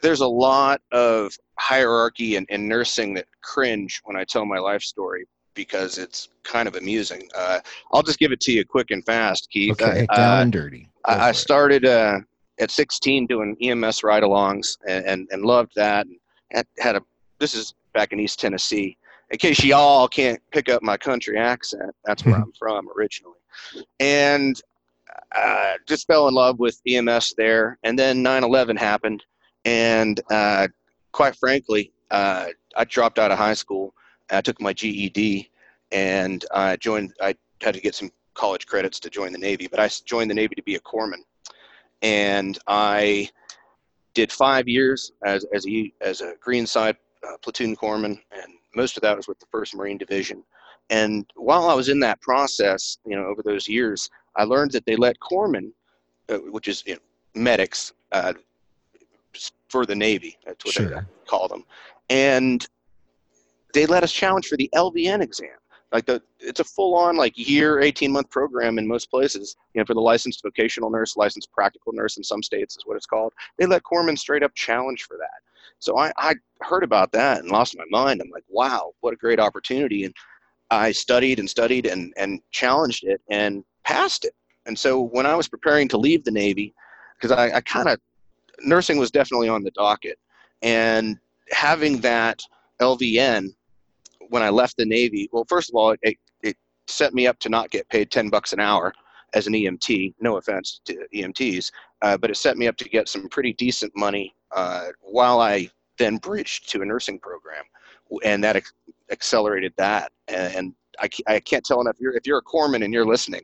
[0.02, 4.82] there's a lot of hierarchy and, and nursing that cringe when I tell my life
[4.82, 7.28] story because it's kind of amusing.
[7.36, 7.60] Uh,
[7.92, 9.82] I'll just give it to you quick and fast, Keith.
[9.82, 10.88] Okay, uh, down and dirty.
[11.06, 12.20] I, I, started uh,
[12.60, 16.06] at 16 doing EMS ride-alongs and, and, and loved that.
[16.52, 17.02] And had a
[17.40, 18.98] this is back in East Tennessee.
[19.32, 23.40] In case y'all can't pick up my country accent, that's where I'm from originally.
[24.00, 24.62] And
[25.36, 27.78] uh, just fell in love with EMS there.
[27.84, 29.24] And then 9 11 happened.
[29.66, 30.68] And uh,
[31.12, 33.94] quite frankly, uh, I dropped out of high school.
[34.30, 35.50] I took my GED
[35.92, 39.80] and I joined, I had to get some college credits to join the Navy, but
[39.80, 41.24] I joined the Navy to be a corpsman.
[42.02, 43.30] And I
[44.14, 49.02] did five years as, as, a, as a Greenside uh, platoon corpsman, and most of
[49.02, 50.44] that was with the 1st Marine Division.
[50.90, 54.86] And while I was in that process, you know, over those years, I learned that
[54.86, 55.72] they let corpsmen,
[56.30, 57.00] uh, which is you know,
[57.36, 58.34] medics, uh,
[59.70, 60.38] for the Navy.
[60.46, 60.90] That's what sure.
[60.90, 61.66] they call them,
[62.10, 62.66] and
[63.74, 65.50] they let us challenge for the LVN exam.
[65.92, 69.56] Like the, it's a full-on like year, eighteen-month program in most places.
[69.74, 72.98] You know, for the licensed vocational nurse, licensed practical nurse in some states is what
[72.98, 73.34] it's called.
[73.58, 75.42] They let corpsmen straight up challenge for that.
[75.80, 78.22] So I, I heard about that and lost my mind.
[78.22, 80.06] I'm like, wow, what a great opportunity!
[80.06, 80.14] And
[80.70, 84.34] I studied and studied and and challenged it and passed it.
[84.66, 86.74] And so when I was preparing to leave the Navy,
[87.16, 88.00] because I, I kind of,
[88.62, 90.20] nursing was definitely on the docket.
[90.62, 91.18] And
[91.52, 92.42] having that
[92.82, 93.54] LVN
[94.30, 97.50] when I left the Navy, well, first of all, it, it set me up to
[97.50, 98.94] not get paid 10 bucks an hour
[99.34, 100.16] as an EMT.
[100.20, 103.94] No offense to EMTs, uh, but it set me up to get some pretty decent
[103.96, 107.64] money uh, while I then bridged to a nursing program.
[108.24, 108.62] And that
[109.12, 110.12] accelerated that.
[110.28, 111.98] And, I, I can't tell enough.
[111.98, 113.44] If you're, if you're a corpsman and you're listening,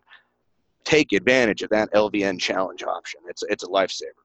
[0.83, 3.21] take advantage of that LVN challenge option.
[3.29, 4.23] It's it's a lifesaver.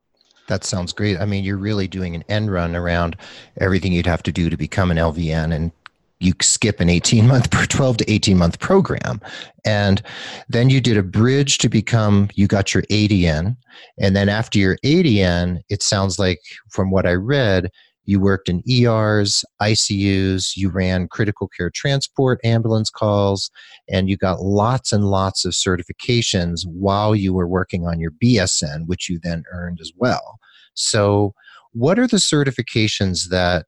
[0.49, 1.19] That sounds great.
[1.19, 3.17] I mean, you're really doing an end run around
[3.59, 5.73] everything you'd have to do to become an LVN and
[6.21, 9.21] you skip an 18 month 12 to 18 month program
[9.65, 10.03] and
[10.49, 13.57] then you did a bridge to become you got your adn
[14.01, 17.71] and then after your adn it sounds like from what i read
[18.09, 23.51] you worked in ers icus you ran critical care transport ambulance calls
[23.89, 28.87] and you got lots and lots of certifications while you were working on your bsn
[28.87, 30.39] which you then earned as well
[30.75, 31.35] so
[31.73, 33.67] what are the certifications that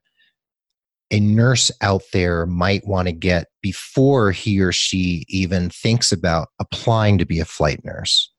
[1.11, 6.49] a nurse out there might want to get before he or she even thinks about
[6.61, 8.33] applying to be a flight nurse?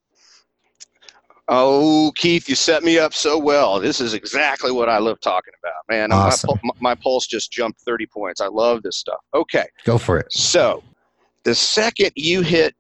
[1.53, 3.81] Oh, Keith, you set me up so well.
[3.81, 6.13] This is exactly what I love talking about, man.
[6.13, 6.57] Awesome.
[6.63, 8.39] My, my pulse just jumped 30 points.
[8.39, 9.19] I love this stuff.
[9.33, 9.65] Okay.
[9.83, 10.31] Go for it.
[10.31, 10.81] So,
[11.43, 12.73] the second you hit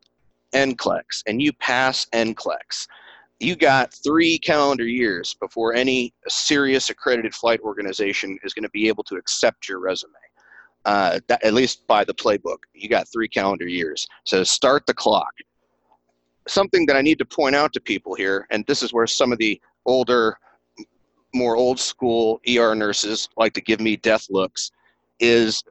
[0.53, 2.87] NCLEX and you pass NCLEX,
[3.41, 8.87] you got three calendar years before any serious accredited flight organization is going to be
[8.87, 10.13] able to accept your resume.
[10.85, 14.07] Uh, that, at least by the playbook, you got three calendar years.
[14.23, 15.33] So start the clock.
[16.47, 19.31] Something that I need to point out to people here, and this is where some
[19.31, 20.37] of the older,
[21.33, 24.71] more old school ER nurses like to give me death looks,
[25.19, 25.63] is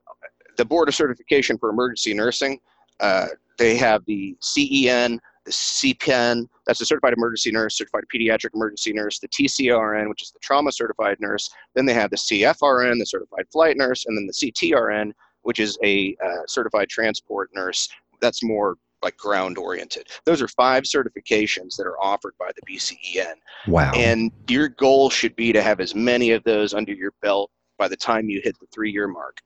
[0.57, 2.61] the Board of Certification for Emergency Nursing.
[3.01, 3.29] Uh,
[3.59, 9.19] they have the CEN, the CPN, that's the certified emergency nurse, certified pediatric emergency nurse,
[9.19, 11.51] the TCRN, which is the trauma certified nurse.
[11.75, 15.79] Then they have the CFRN, the certified flight nurse, and then the CTRN, which is
[15.83, 17.89] a uh, certified transport nurse.
[18.21, 20.09] That's more like ground oriented.
[20.25, 23.35] Those are five certifications that are offered by the BCEN.
[23.67, 23.93] Wow.
[23.95, 27.89] And your goal should be to have as many of those under your belt by
[27.89, 29.39] the time you hit the three year mark.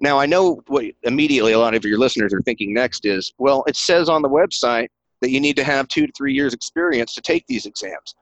[0.00, 3.64] Now, I know what immediately a lot of your listeners are thinking next is well,
[3.66, 4.88] it says on the website
[5.20, 8.14] that you need to have two to three years experience to take these exams.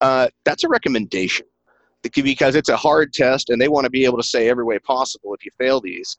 [0.00, 1.46] Uh, that's a recommendation
[2.02, 4.78] because it's a hard test and they want to be able to say every way
[4.78, 6.16] possible if you fail these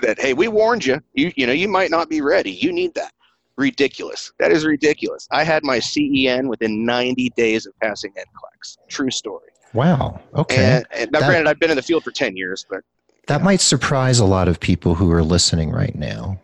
[0.00, 2.94] that hey we warned you you you know you might not be ready you need
[2.94, 3.12] that
[3.56, 4.32] ridiculous.
[4.38, 5.28] That is ridiculous.
[5.30, 9.48] I had my cen within 90 days of passing NCLEX true story.
[9.74, 10.20] Wow.
[10.34, 10.56] Okay.
[10.56, 12.82] And, and now that, granted i've been in the field for 10 years but
[13.28, 16.40] that might surprise a lot of people who are listening right now.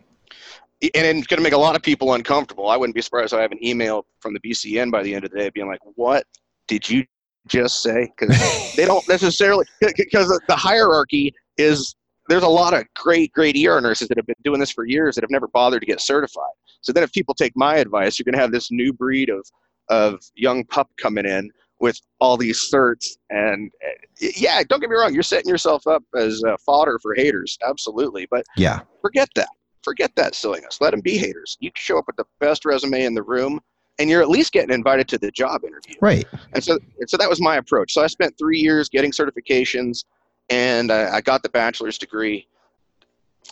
[0.81, 2.69] And it's going to make a lot of people uncomfortable.
[2.69, 5.25] I wouldn't be surprised if I have an email from the BCN by the end
[5.25, 6.25] of the day being like, "What
[6.69, 7.05] did you
[7.49, 8.39] just say?" Because
[8.77, 11.97] they don't necessarily because the hierarchy is
[12.29, 15.17] there's a lot of great great ER nurses that have been doing this for years
[15.17, 16.45] that have never bothered to get certified.
[16.81, 19.47] So then, if people take my advice, you're going to have this new breed of
[19.89, 23.73] of young pup coming in with all these certs and
[24.21, 28.27] yeah don't get me wrong you're setting yourself up as uh, fodder for haters absolutely
[28.31, 29.49] but yeah forget that
[29.89, 30.81] forget that silliness.
[30.81, 31.57] Let them be haters.
[31.61, 33.59] You can show up with the best resume in the room,
[33.99, 35.95] and you're at least getting invited to the job interview.
[36.03, 36.27] Right.
[36.53, 37.95] And so, and so that was my approach.
[37.95, 40.05] So I spent three years getting certifications,
[40.51, 42.47] and I, I got the bachelor's degree.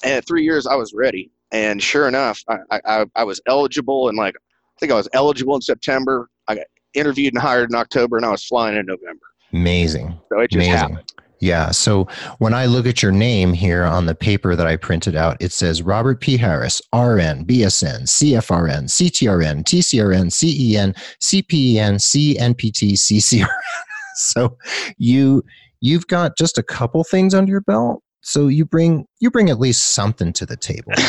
[0.05, 1.31] And at three years, I was ready.
[1.53, 5.55] And sure enough, I, I, I was eligible, and like I think I was eligible
[5.55, 6.29] in September.
[6.49, 9.27] I got interviewed and hired in October, and I was flying in November.
[9.53, 10.19] Amazing.
[10.29, 10.73] So it just Amazing.
[10.73, 11.13] happened.
[11.41, 11.71] Yeah.
[11.71, 15.37] So when I look at your name here on the paper that I printed out,
[15.41, 16.37] it says Robert P.
[16.37, 23.49] Harris, RN, BSN, CFRN, CTRN, TCRN, CEN, CPEN, CNPT, CCRN.
[24.15, 24.57] so
[24.97, 25.43] you
[25.81, 28.03] you've got just a couple things under your belt.
[28.21, 30.93] So you bring you bring at least something to the table.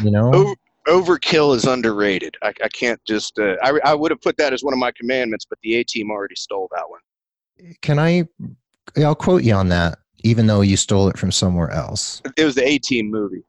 [0.00, 0.54] You know?
[0.88, 2.36] Overkill is underrated.
[2.42, 3.38] I, I can't just.
[3.38, 5.84] Uh, I, I would have put that as one of my commandments, but the A
[5.84, 7.00] team already stole that one.
[7.80, 8.24] Can I
[8.96, 12.22] I'll quote you on that, even though you stole it from somewhere else.
[12.36, 13.42] It was the A Team movie.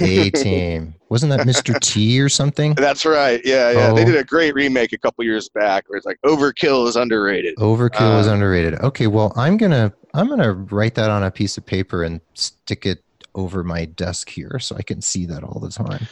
[0.00, 0.94] A Team.
[1.08, 1.78] Wasn't that Mr.
[1.80, 2.74] T or something?
[2.74, 3.40] That's right.
[3.44, 3.88] Yeah, yeah.
[3.90, 3.94] Oh.
[3.94, 7.56] They did a great remake a couple years back where it's like Overkill is underrated.
[7.56, 8.74] Overkill uh, is underrated.
[8.80, 12.86] Okay, well, I'm gonna I'm gonna write that on a piece of paper and stick
[12.86, 13.02] it
[13.34, 16.06] over my desk here so I can see that all the time.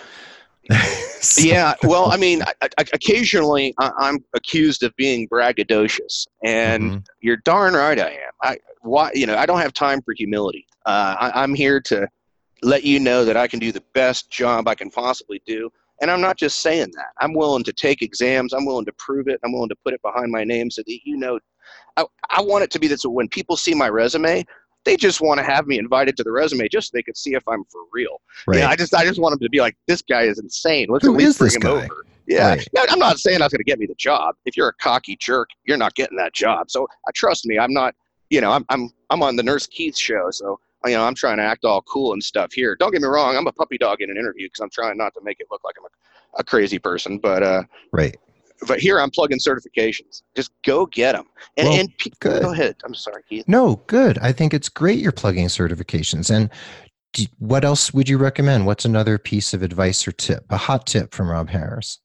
[1.21, 1.43] so.
[1.43, 6.99] Yeah, well, I mean, I, I, occasionally I, am accused of being braggadocious, and mm-hmm.
[7.21, 8.33] you're darn right I am.
[8.43, 10.67] I, why, you know, I don't have time for humility.
[10.85, 12.07] Uh, I, I'm here to
[12.63, 16.11] let you know that I can do the best job I can possibly do, and
[16.11, 17.09] I'm not just saying that.
[17.21, 18.53] I'm willing to take exams.
[18.53, 19.41] I'm willing to prove it.
[19.45, 21.39] I'm willing to put it behind my name so that you know.
[21.97, 24.45] I, I want it to be that so when people see my resume,
[24.85, 27.35] they just want to have me invited to the resume just so they could see
[27.35, 28.21] if I'm for real.
[28.47, 28.61] Right.
[28.61, 30.87] Yeah, I just I just want them to be like, this guy is insane.
[30.89, 31.85] Let's Who at least bring him guy?
[31.85, 32.05] over.
[32.27, 32.69] Yeah, right.
[32.75, 34.35] now, I'm not saying that's going to get me the job.
[34.45, 36.71] If you're a cocky jerk, you're not getting that job.
[36.71, 37.95] So uh, trust me, I'm not.
[38.31, 41.39] You know, I'm I'm I'm on the Nurse Keith show, so you know I'm trying
[41.39, 42.77] to act all cool and stuff here.
[42.77, 45.15] Don't get me wrong, I'm a puppy dog in an interview because I'm trying not
[45.15, 47.19] to make it look like I'm a, a crazy person.
[47.19, 47.63] But uh,
[47.93, 48.17] right
[48.67, 50.23] but here I'm plugging certifications.
[50.35, 51.27] Just go get them.
[51.57, 52.43] And, well, and good.
[52.43, 52.77] go ahead.
[52.85, 53.45] I'm sorry, Keith.
[53.47, 54.19] No, good.
[54.19, 56.35] I think it's great you're plugging certifications.
[56.35, 56.51] And
[57.13, 58.67] do, what else would you recommend?
[58.67, 60.45] What's another piece of advice or tip?
[60.51, 61.99] A hot tip from Rob Harris.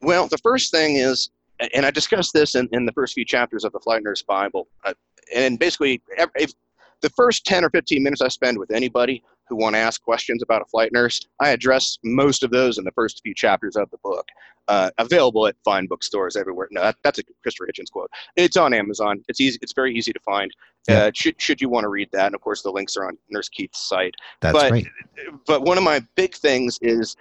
[0.00, 1.30] Well, the first thing is,
[1.74, 4.68] and I discussed this in, in the first few chapters of the Flight Nurse Bible,
[4.84, 4.94] uh,
[5.34, 6.00] and basically,
[6.36, 6.52] if
[7.00, 10.42] the first 10 or 15 minutes I spend with anybody who want to ask questions
[10.42, 13.90] about a flight nurse, I address most of those in the first few chapters of
[13.90, 14.26] the book.
[14.68, 16.68] Uh, available at fine bookstores everywhere.
[16.70, 18.10] No, that, that's a Christopher Hitchens quote.
[18.36, 19.24] It's on Amazon.
[19.26, 19.58] It's easy.
[19.62, 20.52] It's very easy to find.
[20.86, 21.04] Yeah.
[21.04, 22.26] Uh, should should you want to read that?
[22.26, 24.14] And of course, the links are on Nurse Keith's site.
[24.42, 24.86] That's but, great.
[25.46, 27.16] But one of my big things is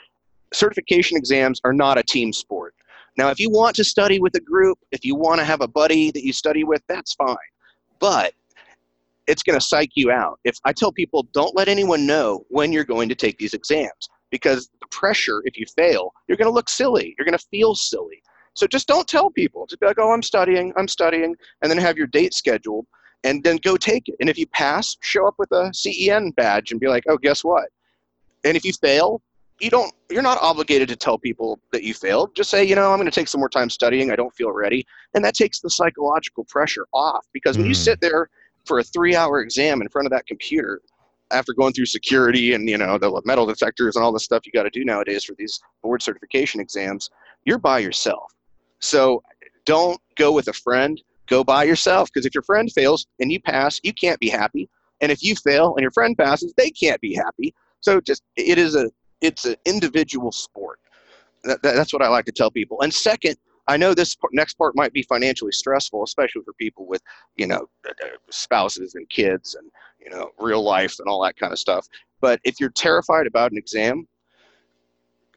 [0.53, 2.75] certification exams are not a team sport.
[3.17, 5.67] Now, if you want to study with a group, if you want to have a
[5.69, 7.35] buddy that you study with, that's fine.
[7.99, 8.33] But
[9.27, 10.39] it's going to psych you out.
[10.43, 14.09] If I tell people, don't let anyone know when you're going to take these exams
[14.31, 17.13] because the pressure, if you fail, you're going to look silly.
[17.17, 18.21] You're going to feel silly.
[18.53, 19.67] So just don't tell people.
[19.67, 22.87] Just be like, oh, I'm studying, I'm studying, and then have your date scheduled
[23.23, 24.15] and then go take it.
[24.19, 27.43] And if you pass, show up with a CEN badge and be like, oh, guess
[27.43, 27.69] what?
[28.43, 29.21] And if you fail,
[29.59, 32.35] you don't you're not obligated to tell people that you failed.
[32.35, 34.11] Just say, you know, I'm going to take some more time studying.
[34.11, 34.85] I don't feel ready.
[35.15, 37.69] And that takes the psychological pressure off because when mm.
[37.69, 38.29] you sit there
[38.67, 40.81] for a three hour exam in front of that computer
[41.31, 44.51] after going through security and you know the metal detectors and all the stuff you
[44.51, 47.09] got to do nowadays for these board certification exams
[47.45, 48.33] you're by yourself.
[48.79, 49.23] So
[49.65, 53.41] don't go with a friend go by yourself because if your friend fails and you
[53.41, 54.69] pass you can't be happy.
[55.01, 57.53] And if you fail and your friend passes they can't be happy.
[57.81, 58.89] So just it is a
[59.21, 60.79] it's an individual sport.
[61.43, 62.81] That, that, that's what i like to tell people.
[62.81, 67.01] And second I know this next part might be financially stressful, especially for people with,
[67.35, 67.67] you know,
[68.29, 71.87] spouses and kids and, you know, real life and all that kind of stuff.
[72.21, 74.07] But if you're terrified about an exam,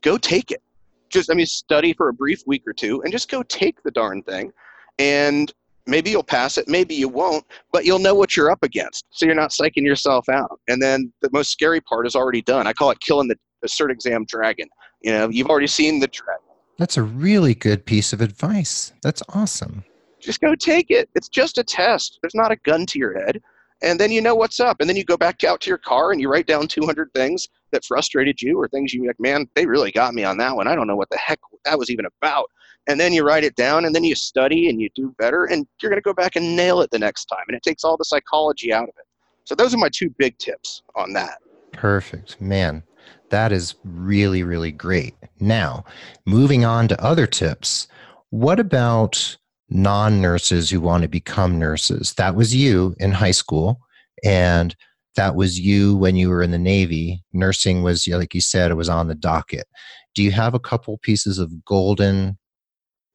[0.03, 0.62] go take it.
[1.09, 3.90] Just, I mean, study for a brief week or two and just go take the
[3.90, 4.53] darn thing.
[5.01, 5.53] And
[5.87, 9.07] maybe you'll pass it, maybe you won't, but you'll know what you're up against.
[9.11, 10.61] So you're not psyching yourself out.
[10.69, 12.69] And then the most scary part is already done.
[12.69, 14.69] I call it killing the, the cert exam dragon.
[15.01, 16.50] You know, you've already seen the dragon
[16.81, 18.93] that's a really good piece of advice.
[19.03, 19.85] That's awesome.
[20.19, 21.11] Just go take it.
[21.14, 22.19] It's just a test.
[22.23, 23.43] There's not a gun to your head.
[23.83, 24.79] And then you know what's up.
[24.81, 27.49] And then you go back out to your car and you write down 200 things
[27.73, 30.69] that frustrated you or things you like, man, they really got me on that one.
[30.69, 32.51] I don't know what the heck that was even about.
[32.88, 35.66] And then you write it down and then you study and you do better and
[35.83, 37.45] you're going to go back and nail it the next time.
[37.49, 39.07] And it takes all the psychology out of it.
[39.45, 41.38] So those are my two big tips on that.
[41.73, 42.40] Perfect.
[42.40, 42.83] Man,
[43.31, 45.14] that is really, really great.
[45.40, 45.85] Now,
[46.27, 47.88] moving on to other tips,
[48.31, 49.37] what about
[49.69, 52.12] non nurses who want to become nurses?
[52.14, 53.81] That was you in high school,
[54.25, 54.77] and
[55.16, 57.23] that was you when you were in the Navy.
[57.33, 59.66] Nursing was, like you said, it was on the docket.
[60.14, 62.38] Do you have a couple pieces of golden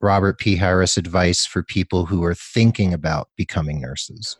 [0.01, 0.55] Robert P.
[0.55, 4.37] Harris advice for people who are thinking about becoming nurses?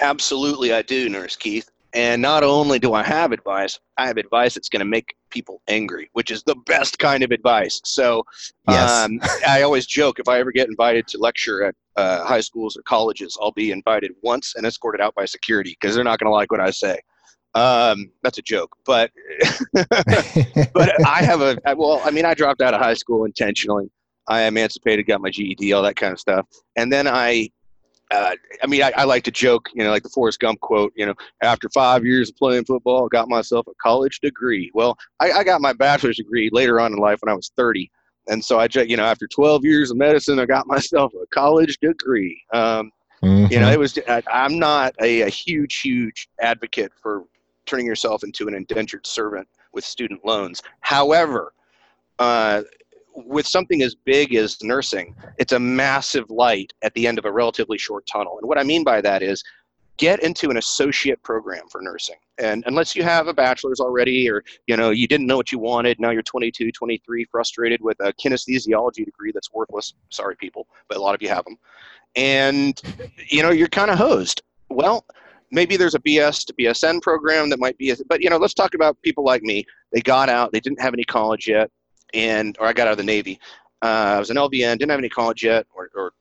[0.00, 1.70] Absolutely, I do, Nurse Keith.
[1.94, 5.62] And not only do I have advice, I have advice that's going to make people
[5.68, 7.80] angry, which is the best kind of advice.
[7.84, 8.24] So
[8.68, 8.90] yes.
[8.90, 12.76] um, I always joke if I ever get invited to lecture at uh, high schools
[12.76, 16.28] or colleges, I'll be invited once and escorted out by security because they're not going
[16.28, 17.00] to like what I say.
[17.54, 19.10] Um, that's a joke, but
[19.72, 22.00] but I have a well.
[22.04, 23.90] I mean, I dropped out of high school intentionally.
[24.28, 26.46] I emancipated, got my GED, all that kind of stuff,
[26.76, 27.50] and then I
[28.10, 30.92] uh, I mean, I, I, like to joke, you know, like the Forrest Gump quote,
[30.96, 34.70] you know, after five years of playing football, I got myself a college degree.
[34.72, 37.90] Well, I, I, got my bachelor's degree later on in life when I was 30.
[38.28, 41.78] And so I, you know, after 12 years of medicine, I got myself a college
[41.80, 42.42] degree.
[42.52, 42.90] Um,
[43.22, 43.52] mm-hmm.
[43.52, 47.24] You know, it was, I, am not a, a huge, huge advocate for
[47.66, 50.62] turning yourself into an indentured servant with student loans.
[50.80, 51.52] However,
[52.18, 52.62] uh,
[53.26, 57.32] with something as big as nursing, it's a massive light at the end of a
[57.32, 58.38] relatively short tunnel.
[58.38, 59.42] And what I mean by that is
[59.96, 62.16] get into an associate program for nursing.
[62.38, 65.58] And unless you have a bachelor's already or you know you didn't know what you
[65.58, 69.94] wanted, now you're 22, 23 frustrated with a kinesthesiology degree that's worthless.
[70.10, 71.56] Sorry people, but a lot of you have them.
[72.16, 72.80] And
[73.28, 74.42] you know you're kind of hosed.
[74.70, 75.04] Well,
[75.50, 78.74] maybe there's a BS to BSN program that might be, but you know, let's talk
[78.74, 79.64] about people like me.
[79.92, 81.70] They got out, they didn't have any college yet
[82.14, 83.38] and or I got out of the Navy.
[83.82, 86.12] Uh, I was an LVN, didn't have any college yet, or, or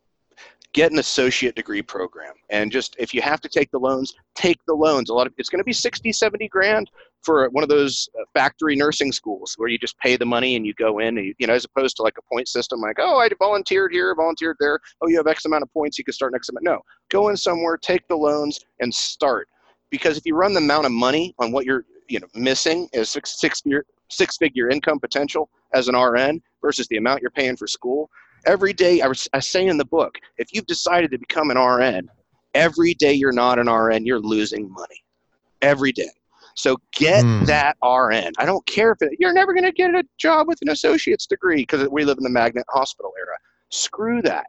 [0.73, 2.33] get an associate degree program.
[2.49, 5.09] And just if you have to take the loans take the loans.
[5.09, 6.89] A lot of it's going to be 60 70 grand
[7.23, 10.65] for one of those uh, factory nursing schools where you just pay the money and
[10.65, 13.17] you go in you, you know as opposed to like a point system like oh
[13.17, 14.79] i volunteered here volunteered there.
[15.01, 16.79] Oh you have x amount of points you can start next amount no
[17.09, 19.49] go in somewhere take the loans and start.
[19.89, 23.09] Because if you run the amount of money on what you're you know missing is
[23.09, 27.57] six six figure six figure income potential as an RN versus the amount you're paying
[27.57, 28.09] for school.
[28.45, 31.57] Every day, I, was, I say in the book, if you've decided to become an
[31.57, 32.09] RN,
[32.53, 35.03] every day you're not an RN, you're losing money.
[35.61, 36.09] Every day.
[36.57, 37.45] So get mm.
[37.45, 38.33] that RN.
[38.39, 41.27] I don't care if it, you're never going to get a job with an associate's
[41.27, 43.37] degree because we live in the magnet hospital era.
[43.69, 44.47] Screw that.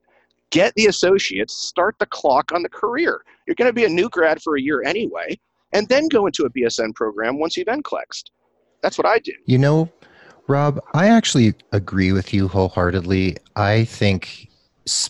[0.51, 3.23] Get the associates, start the clock on the career.
[3.47, 5.39] You're going to be a new grad for a year anyway,
[5.73, 8.31] and then go into a BSN program once you've NCLEXed.
[8.83, 9.33] That's what I do.
[9.47, 9.91] You know,
[10.47, 13.37] Rob, I actually agree with you wholeheartedly.
[13.57, 14.49] I think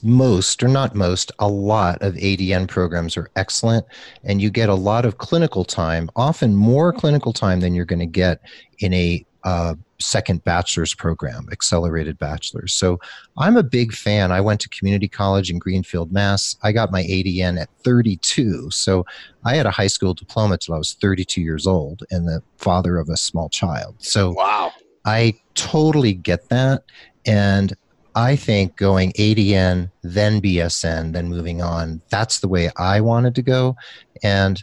[0.03, 3.87] most, or not most, a lot of ADN programs are excellent,
[4.25, 8.01] and you get a lot of clinical time, often more clinical time than you're going
[8.01, 8.41] to get
[8.81, 12.73] in a uh, second bachelor's program, accelerated bachelor's.
[12.73, 13.01] So
[13.37, 14.31] I'm a big fan.
[14.31, 16.57] I went to community college in Greenfield, Mass.
[16.63, 18.71] I got my ADN at 32.
[18.71, 19.05] So
[19.45, 22.97] I had a high school diploma till I was 32 years old and the father
[22.97, 23.97] of a small child.
[23.99, 24.73] So wow.
[25.05, 26.85] I totally get that.
[27.27, 27.75] And
[28.15, 33.43] I think going ADN, then BSN, then moving on, that's the way I wanted to
[33.43, 33.77] go.
[34.23, 34.63] And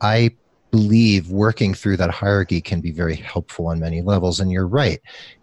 [0.00, 0.34] I
[0.76, 4.40] believe working through that hierarchy can be very helpful on many levels.
[4.40, 5.00] And you're right,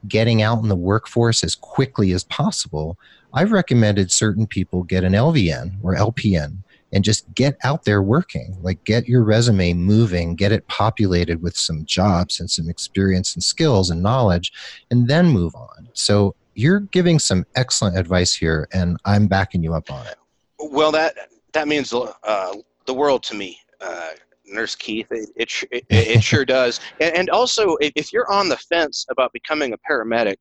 [0.08, 3.00] getting out in the workforce as quickly as possible.
[3.34, 6.58] I've recommended certain people get an LVN or LPN
[6.92, 8.56] and just get out there working.
[8.62, 13.44] Like get your resume moving, get it populated with some jobs and some experience and
[13.44, 14.54] skills and knowledge,
[14.92, 15.90] and then move on.
[15.94, 20.18] So you're giving some excellent advice here, and I'm backing you up on it.
[20.60, 21.16] Well, that
[21.54, 22.54] that means uh,
[22.86, 23.58] the world to me.
[23.82, 24.12] Uh,
[24.54, 25.08] Nurse Keith.
[25.12, 26.80] It, it, it, it sure does.
[27.00, 30.38] And, and, also, if you're on the fence about becoming a paramedic,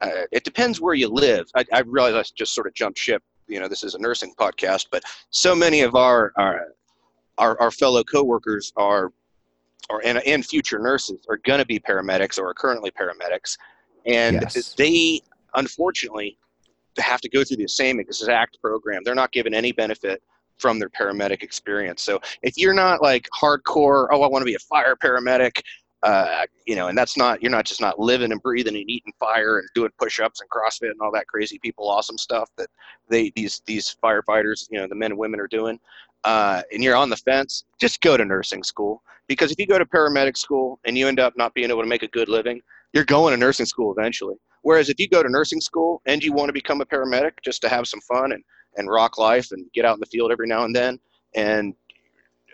[0.00, 1.46] uh, it depends where you live.
[1.54, 4.34] I, I realize I just sort of jumped ship you know this is a nursing
[4.38, 6.68] podcast, but so many of our our
[7.38, 9.12] our, our fellow coworkers are
[9.90, 13.58] or and, and future nurses are going to be paramedics or are currently paramedics,
[14.06, 14.74] and yes.
[14.74, 15.20] they
[15.54, 16.38] unfortunately
[16.98, 19.02] have to go through the same exact program.
[19.04, 20.22] They're not given any benefit
[20.58, 22.02] from their paramedic experience.
[22.02, 25.60] So if you're not like hardcore, oh, I want to be a fire paramedic,
[26.02, 29.12] uh, you know, and that's not you're not just not living and breathing and eating
[29.18, 32.68] fire and doing push-ups and CrossFit and all that crazy people awesome stuff that
[33.08, 35.78] they these these firefighters, you know, the men and women are doing.
[36.24, 39.78] Uh, and you're on the fence, just go to nursing school because if you go
[39.78, 42.60] to paramedic school and you end up not being able to make a good living,
[42.94, 44.36] you're going to nursing school eventually.
[44.62, 47.60] Whereas if you go to nursing school and you want to become a paramedic just
[47.62, 48.42] to have some fun and,
[48.76, 50.98] and rock life and get out in the field every now and then.
[51.34, 51.74] And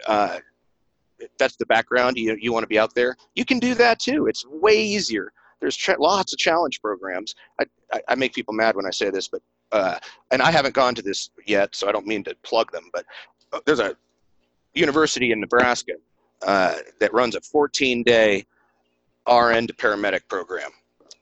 [0.06, 0.38] uh,
[1.38, 4.26] that's the background you, you want to be out there you can do that too.
[4.26, 5.32] It's way easier.
[5.60, 7.34] There's lots of challenge programs.
[7.60, 9.42] I, I, I, make people mad when i say this but
[9.72, 9.98] uh,
[10.30, 13.04] and i haven't gone to this yet so i don't mean to plug them but
[13.52, 13.96] uh, there's a
[14.74, 15.94] university in nebraska
[16.46, 18.46] uh, that runs a 14 day
[19.28, 20.70] rn to paramedic program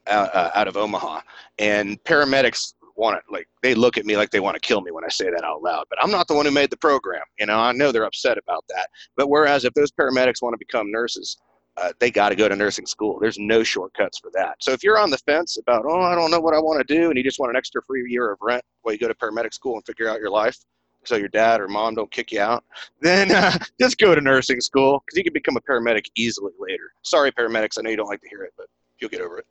[0.09, 1.20] out, uh, out of omaha.
[1.59, 4.90] And paramedics want to like they look at me like they want to kill me
[4.90, 5.86] when I say that out loud.
[5.88, 7.22] But I'm not the one who made the program.
[7.38, 8.88] You know, I know they're upset about that.
[9.16, 11.38] But whereas if those paramedics want to become nurses,
[11.78, 13.18] uh, they got to go to nursing school.
[13.20, 14.57] There's no shortcuts for that.
[14.61, 16.94] So if you're on the fence about, oh, I don't know what I want to
[16.94, 19.14] do, and you just want an extra free year of rent while you go to
[19.14, 20.59] paramedic school and figure out your life,
[21.05, 22.64] so your dad or mom don't kick you out,
[23.01, 26.90] then uh, just go to nursing school because you can become a paramedic easily later.
[27.03, 28.66] Sorry, paramedics, I know you don't like to hear it, but
[28.99, 29.46] you'll get over it.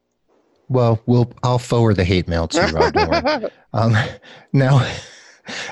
[0.70, 3.52] Well, we'll I'll forward the hate mail to Rob.
[3.74, 3.96] um,
[4.54, 4.86] now,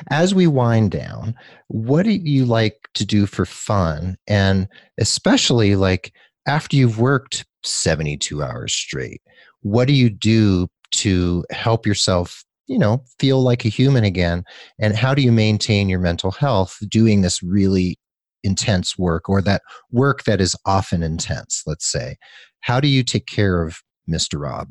[0.09, 1.35] as we wind down,
[1.67, 4.67] what do you like to do for fun, and
[4.97, 6.13] especially like
[6.47, 9.21] after you've worked seventy-two hours straight?
[9.61, 12.43] What do you do to help yourself?
[12.67, 14.43] You know, feel like a human again,
[14.79, 17.99] and how do you maintain your mental health doing this really
[18.43, 21.63] intense work or that work that is often intense?
[21.67, 22.15] Let's say,
[22.61, 24.39] how do you take care of Mr.
[24.39, 24.69] Rob?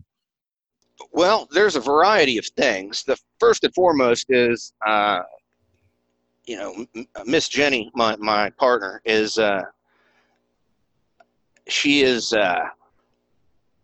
[1.12, 3.02] Well, there's a variety of things.
[3.04, 5.22] The first and foremost is, uh,
[6.46, 6.86] you know,
[7.24, 9.62] Miss Jenny, my my partner, is uh,
[11.68, 12.68] she is uh,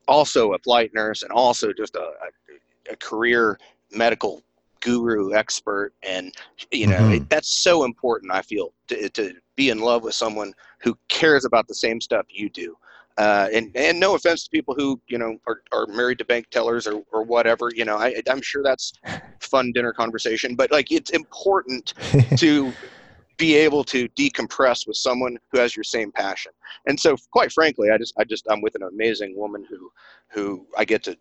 [0.08, 3.58] also a flight nurse and also just a, a, a career
[3.92, 4.42] medical
[4.80, 6.34] guru expert and
[6.70, 7.12] you know mm-hmm.
[7.12, 11.44] it, that's so important i feel to, to be in love with someone who cares
[11.44, 12.74] about the same stuff you do
[13.20, 16.48] uh, and and no offense to people who you know are, are married to bank
[16.50, 18.94] tellers or, or whatever you know I, i'm sure that's
[19.40, 21.92] fun dinner conversation but like it's important
[22.38, 22.72] to
[23.36, 26.52] be able to decompress with someone who has your same passion.
[26.86, 29.90] And so quite frankly i just i just i'm with an amazing woman who
[30.30, 31.16] who i get to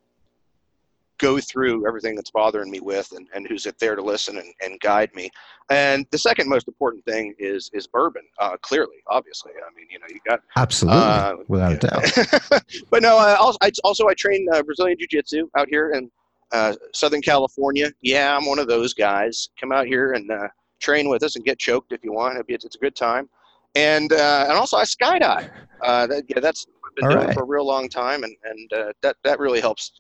[1.20, 4.80] go through everything that's bothering me with and, and who's there to listen and, and
[4.80, 5.30] guide me.
[5.70, 9.52] And the second most important thing is is bourbon, uh, clearly, obviously.
[9.56, 12.64] I mean, you know, you got absolutely uh, without a doubt.
[12.90, 16.10] but no, I also, I, also I train uh, Brazilian Jiu Jitsu out here in
[16.52, 17.92] uh, Southern California.
[18.02, 19.50] Yeah, I'm one of those guys.
[19.60, 20.48] Come out here and uh,
[20.80, 22.44] train with us and get choked if you want.
[22.48, 23.30] It's, it's a good time.
[23.76, 25.52] and uh, and also I skydive.
[25.84, 27.34] Uh, that, yeah, that's what I've been All doing right.
[27.36, 29.92] for a real long time, and and uh, that that really helps.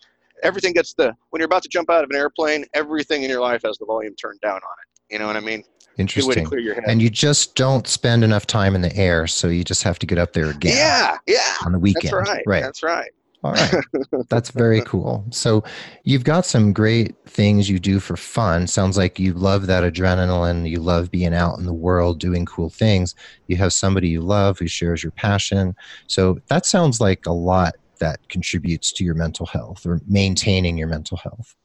[0.43, 3.41] Everything gets the when you're about to jump out of an airplane, everything in your
[3.41, 5.13] life has the volume turned down on it.
[5.13, 5.61] You know what I mean?
[5.61, 6.45] Good way to Interesting.
[6.45, 6.85] clear your head.
[6.87, 10.05] And you just don't spend enough time in the air, so you just have to
[10.05, 12.13] get up there again yeah, yeah, on the weekend.
[12.13, 12.43] that's right.
[12.45, 12.63] Right.
[12.63, 13.11] That's right.
[13.43, 13.73] All right.
[14.29, 15.25] That's very cool.
[15.29, 15.63] So
[16.03, 18.67] you've got some great things you do for fun.
[18.67, 20.69] Sounds like you love that adrenaline.
[20.69, 23.15] You love being out in the world doing cool things.
[23.47, 25.73] You have somebody you love who shares your passion.
[26.07, 30.87] So that sounds like a lot that contributes to your mental health or maintaining your
[30.87, 31.55] mental health.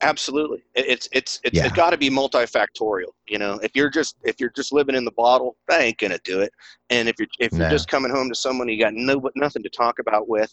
[0.00, 1.66] Absolutely, It- it's it's it's, Yeah.
[1.66, 3.12] it's got to be multifactorial.
[3.28, 6.18] You know, if you're just if you're just living in the bottle, that ain't gonna
[6.24, 6.52] do it.
[6.90, 7.60] And if you're if No.
[7.60, 10.52] you're just coming home to someone you got no nothing to talk about with,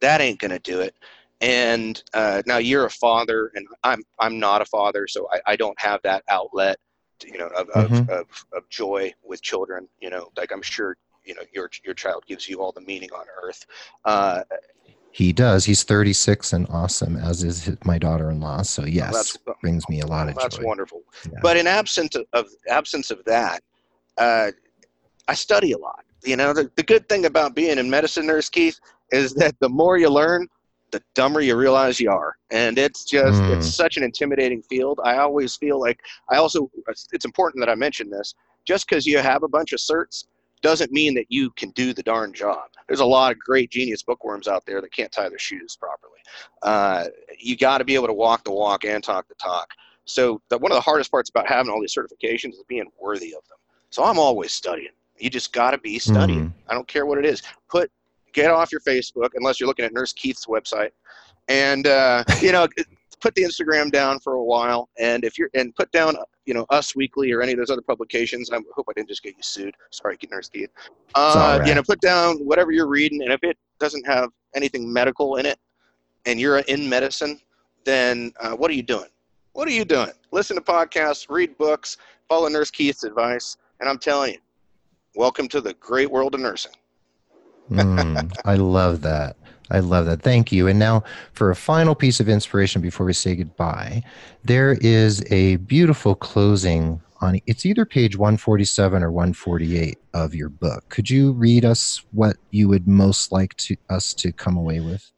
[0.00, 0.94] that ain't gonna do it.
[1.42, 5.56] And uh, now you're a father, and I'm I'm not a father, so I, I
[5.56, 6.78] don't have that outlet,
[7.22, 8.08] you know, of, of, Mhm.
[8.08, 9.86] of of joy with children.
[10.00, 10.96] You know, like I'm sure
[11.26, 13.66] you know your your child gives you all the meaning on earth.
[14.04, 14.42] Uh,
[15.12, 15.64] He does.
[15.64, 18.62] He's 36 and awesome, as is my daughter-in-law.
[18.62, 20.64] So yes, that's- brings me a lot of that's joy.
[20.64, 21.02] wonderful.
[21.24, 21.38] Yeah.
[21.42, 23.62] But in absence of, of absence of that,
[24.18, 24.50] uh,
[25.28, 26.04] I study a lot.
[26.24, 28.78] You know, the, the good thing about being in medicine, nurse Keith,
[29.10, 30.48] is that the more you learn,
[30.90, 33.56] the dumber you realize you are, and it's just Mm.
[33.56, 35.00] it's such an intimidating field.
[35.02, 35.98] I always feel like
[36.30, 36.70] I also
[37.12, 38.34] it's important that I mention this.
[38.66, 40.24] Just because you have a bunch of certs
[40.66, 42.70] doesn't mean that you can do the darn job.
[42.88, 46.18] There's a lot of great genius bookworms out there that can't tie their shoes properly.
[46.60, 47.04] Uh,
[47.38, 49.70] you got to be able to walk the walk and talk the talk.
[50.06, 53.28] So the, one of the hardest parts about having all these certifications is being worthy
[53.28, 53.58] of them.
[53.90, 54.90] So I'm always studying.
[55.18, 56.46] You just got to be studying.
[56.46, 56.52] Mm.
[56.68, 57.44] I don't care what it is.
[57.68, 57.92] Put
[58.32, 60.90] get off your Facebook unless you're looking at Nurse Keith's website,
[61.46, 62.66] and uh, you know
[63.20, 64.88] put the Instagram down for a while.
[64.98, 67.82] And if you're and put down you know Us Weekly or any of those other
[67.82, 68.50] publications.
[68.50, 69.74] I hope I didn't just get you sued.
[69.90, 70.70] Sorry, get Nurse Keith.
[71.14, 71.68] Uh, right.
[71.68, 75.46] You know, put down whatever you're reading, and if it doesn't have anything medical in
[75.46, 75.58] it,
[76.24, 77.40] and you're in medicine,
[77.84, 79.08] then uh, what are you doing?
[79.52, 80.12] What are you doing?
[80.32, 81.96] Listen to podcasts, read books,
[82.28, 84.38] follow Nurse Keith's advice, and I'm telling you,
[85.14, 86.72] welcome to the great world of nursing.
[87.70, 89.36] Mm, I love that.
[89.70, 90.22] I love that.
[90.22, 90.68] Thank you.
[90.68, 91.02] And now,
[91.32, 94.02] for a final piece of inspiration before we say goodbye,
[94.44, 100.88] there is a beautiful closing on it's either page 147 or 148 of your book.
[100.88, 105.10] Could you read us what you would most like to us to come away with?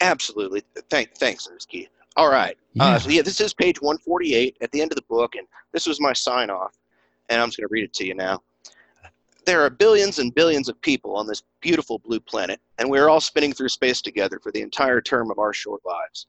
[0.00, 0.62] Absolutely.
[0.90, 1.66] Thank, thanks, Nurse
[2.16, 2.56] All right.
[2.74, 2.84] Yeah.
[2.84, 5.86] Uh, so yeah, this is page 148 at the end of the book, and this
[5.86, 6.76] was my sign off,
[7.28, 8.42] and I'm just going to read it to you now.
[9.44, 13.08] There are billions and billions of people on this beautiful blue planet, and we are
[13.08, 16.26] all spinning through space together for the entire term of our short lives.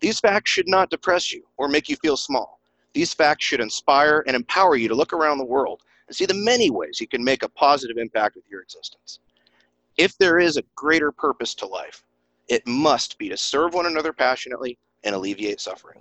[0.00, 2.60] These facts should not depress you or make you feel small.
[2.92, 6.34] These facts should inspire and empower you to look around the world and see the
[6.34, 9.20] many ways you can make a positive impact with your existence.
[9.96, 12.02] If there is a greater purpose to life,
[12.48, 16.00] it must be to serve one another passionately and alleviate suffering.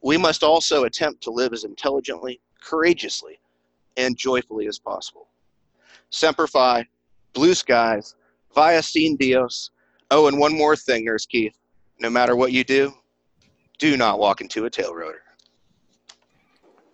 [0.00, 3.40] We must also attempt to live as intelligently, courageously,
[3.96, 5.26] and joyfully as possible.
[6.10, 6.86] Semper Fi,
[7.32, 8.14] blue skies,
[8.54, 9.70] vaya con Dios.
[10.10, 11.56] Oh, and one more thing, Nurse Keith.
[11.98, 12.92] No matter what you do,
[13.78, 15.22] do not walk into a tail rotor.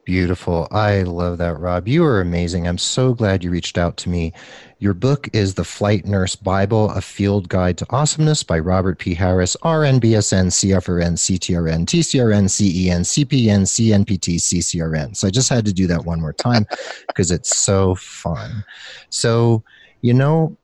[0.05, 0.67] Beautiful.
[0.73, 1.87] I love that, Rob.
[1.87, 2.67] You are amazing.
[2.67, 4.33] I'm so glad you reached out to me.
[4.81, 9.15] Your book is The Flight Nurse Bible, A Field Guide to Awesomeness by Robert P.
[9.15, 15.17] Harris, RN, BSN, CFRN, CTRN, TCRN, CEN, CPN, CNPT, CCRN.
[15.17, 16.67] So I just had to do that one more time
[17.07, 18.65] because it's so fun.
[19.09, 19.63] So,
[20.01, 20.57] you know,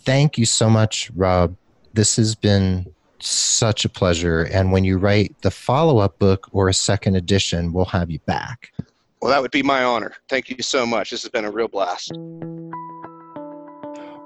[0.00, 1.54] thank you so much, Rob.
[1.94, 2.92] This has been
[3.22, 4.42] such a pleasure.
[4.52, 8.18] And when you write the follow up book or a second edition, we'll have you
[8.20, 8.72] back.
[9.20, 10.14] Well, that would be my honor.
[10.28, 11.10] Thank you so much.
[11.10, 12.12] This has been a real blast.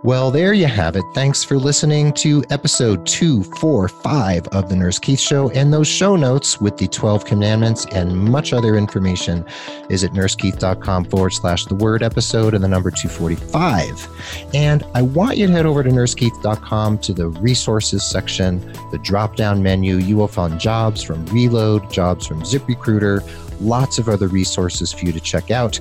[0.05, 1.05] Well, there you have it.
[1.15, 5.49] Thanks for listening to episode 245 of The Nurse Keith Show.
[5.53, 9.47] And those show notes with the 12 commandments and much other information
[9.89, 14.51] is at nursekeith.com forward slash the word episode and the number 245.
[14.53, 19.37] And I want you to head over to nursekeith.com to the resources section, the drop
[19.37, 19.97] down menu.
[19.97, 23.23] You will find jobs from Relode, jobs from ZipRecruiter,
[23.61, 25.81] lots of other resources for you to check out.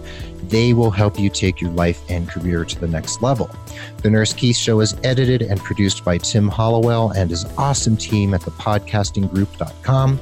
[0.49, 3.49] They will help you take your life and career to the next level.
[4.01, 8.33] The Nurse Keith Show is edited and produced by Tim Hollowell and his awesome team
[8.33, 10.19] at thepodcastinggroup.com.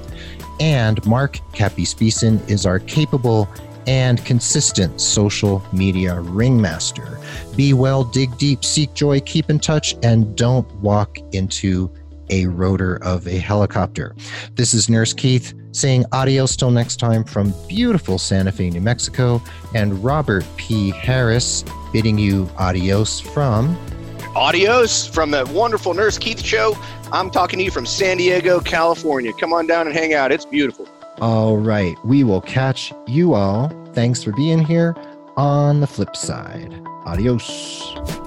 [0.60, 3.50] And Mark Capispison is our capable
[3.88, 7.20] and consistent social media ringmaster.
[7.56, 11.92] Be well, dig deep, seek joy, keep in touch, and don't walk into
[12.30, 14.16] a rotor of a helicopter.
[14.56, 15.54] This is Nurse Keith.
[15.72, 19.42] Saying adios till next time from beautiful Santa Fe, New Mexico,
[19.76, 20.92] and Robert P.
[20.92, 23.78] Harris bidding you adios from.
[24.36, 26.78] Adios from the wonderful Nurse Keith Show.
[27.12, 29.34] I'm talking to you from San Diego, California.
[29.34, 30.32] Come on down and hang out.
[30.32, 30.88] It's beautiful.
[31.20, 31.96] All right.
[32.06, 33.70] We will catch you all.
[33.94, 34.96] Thanks for being here
[35.36, 36.74] on the flip side.
[37.06, 38.21] Adios.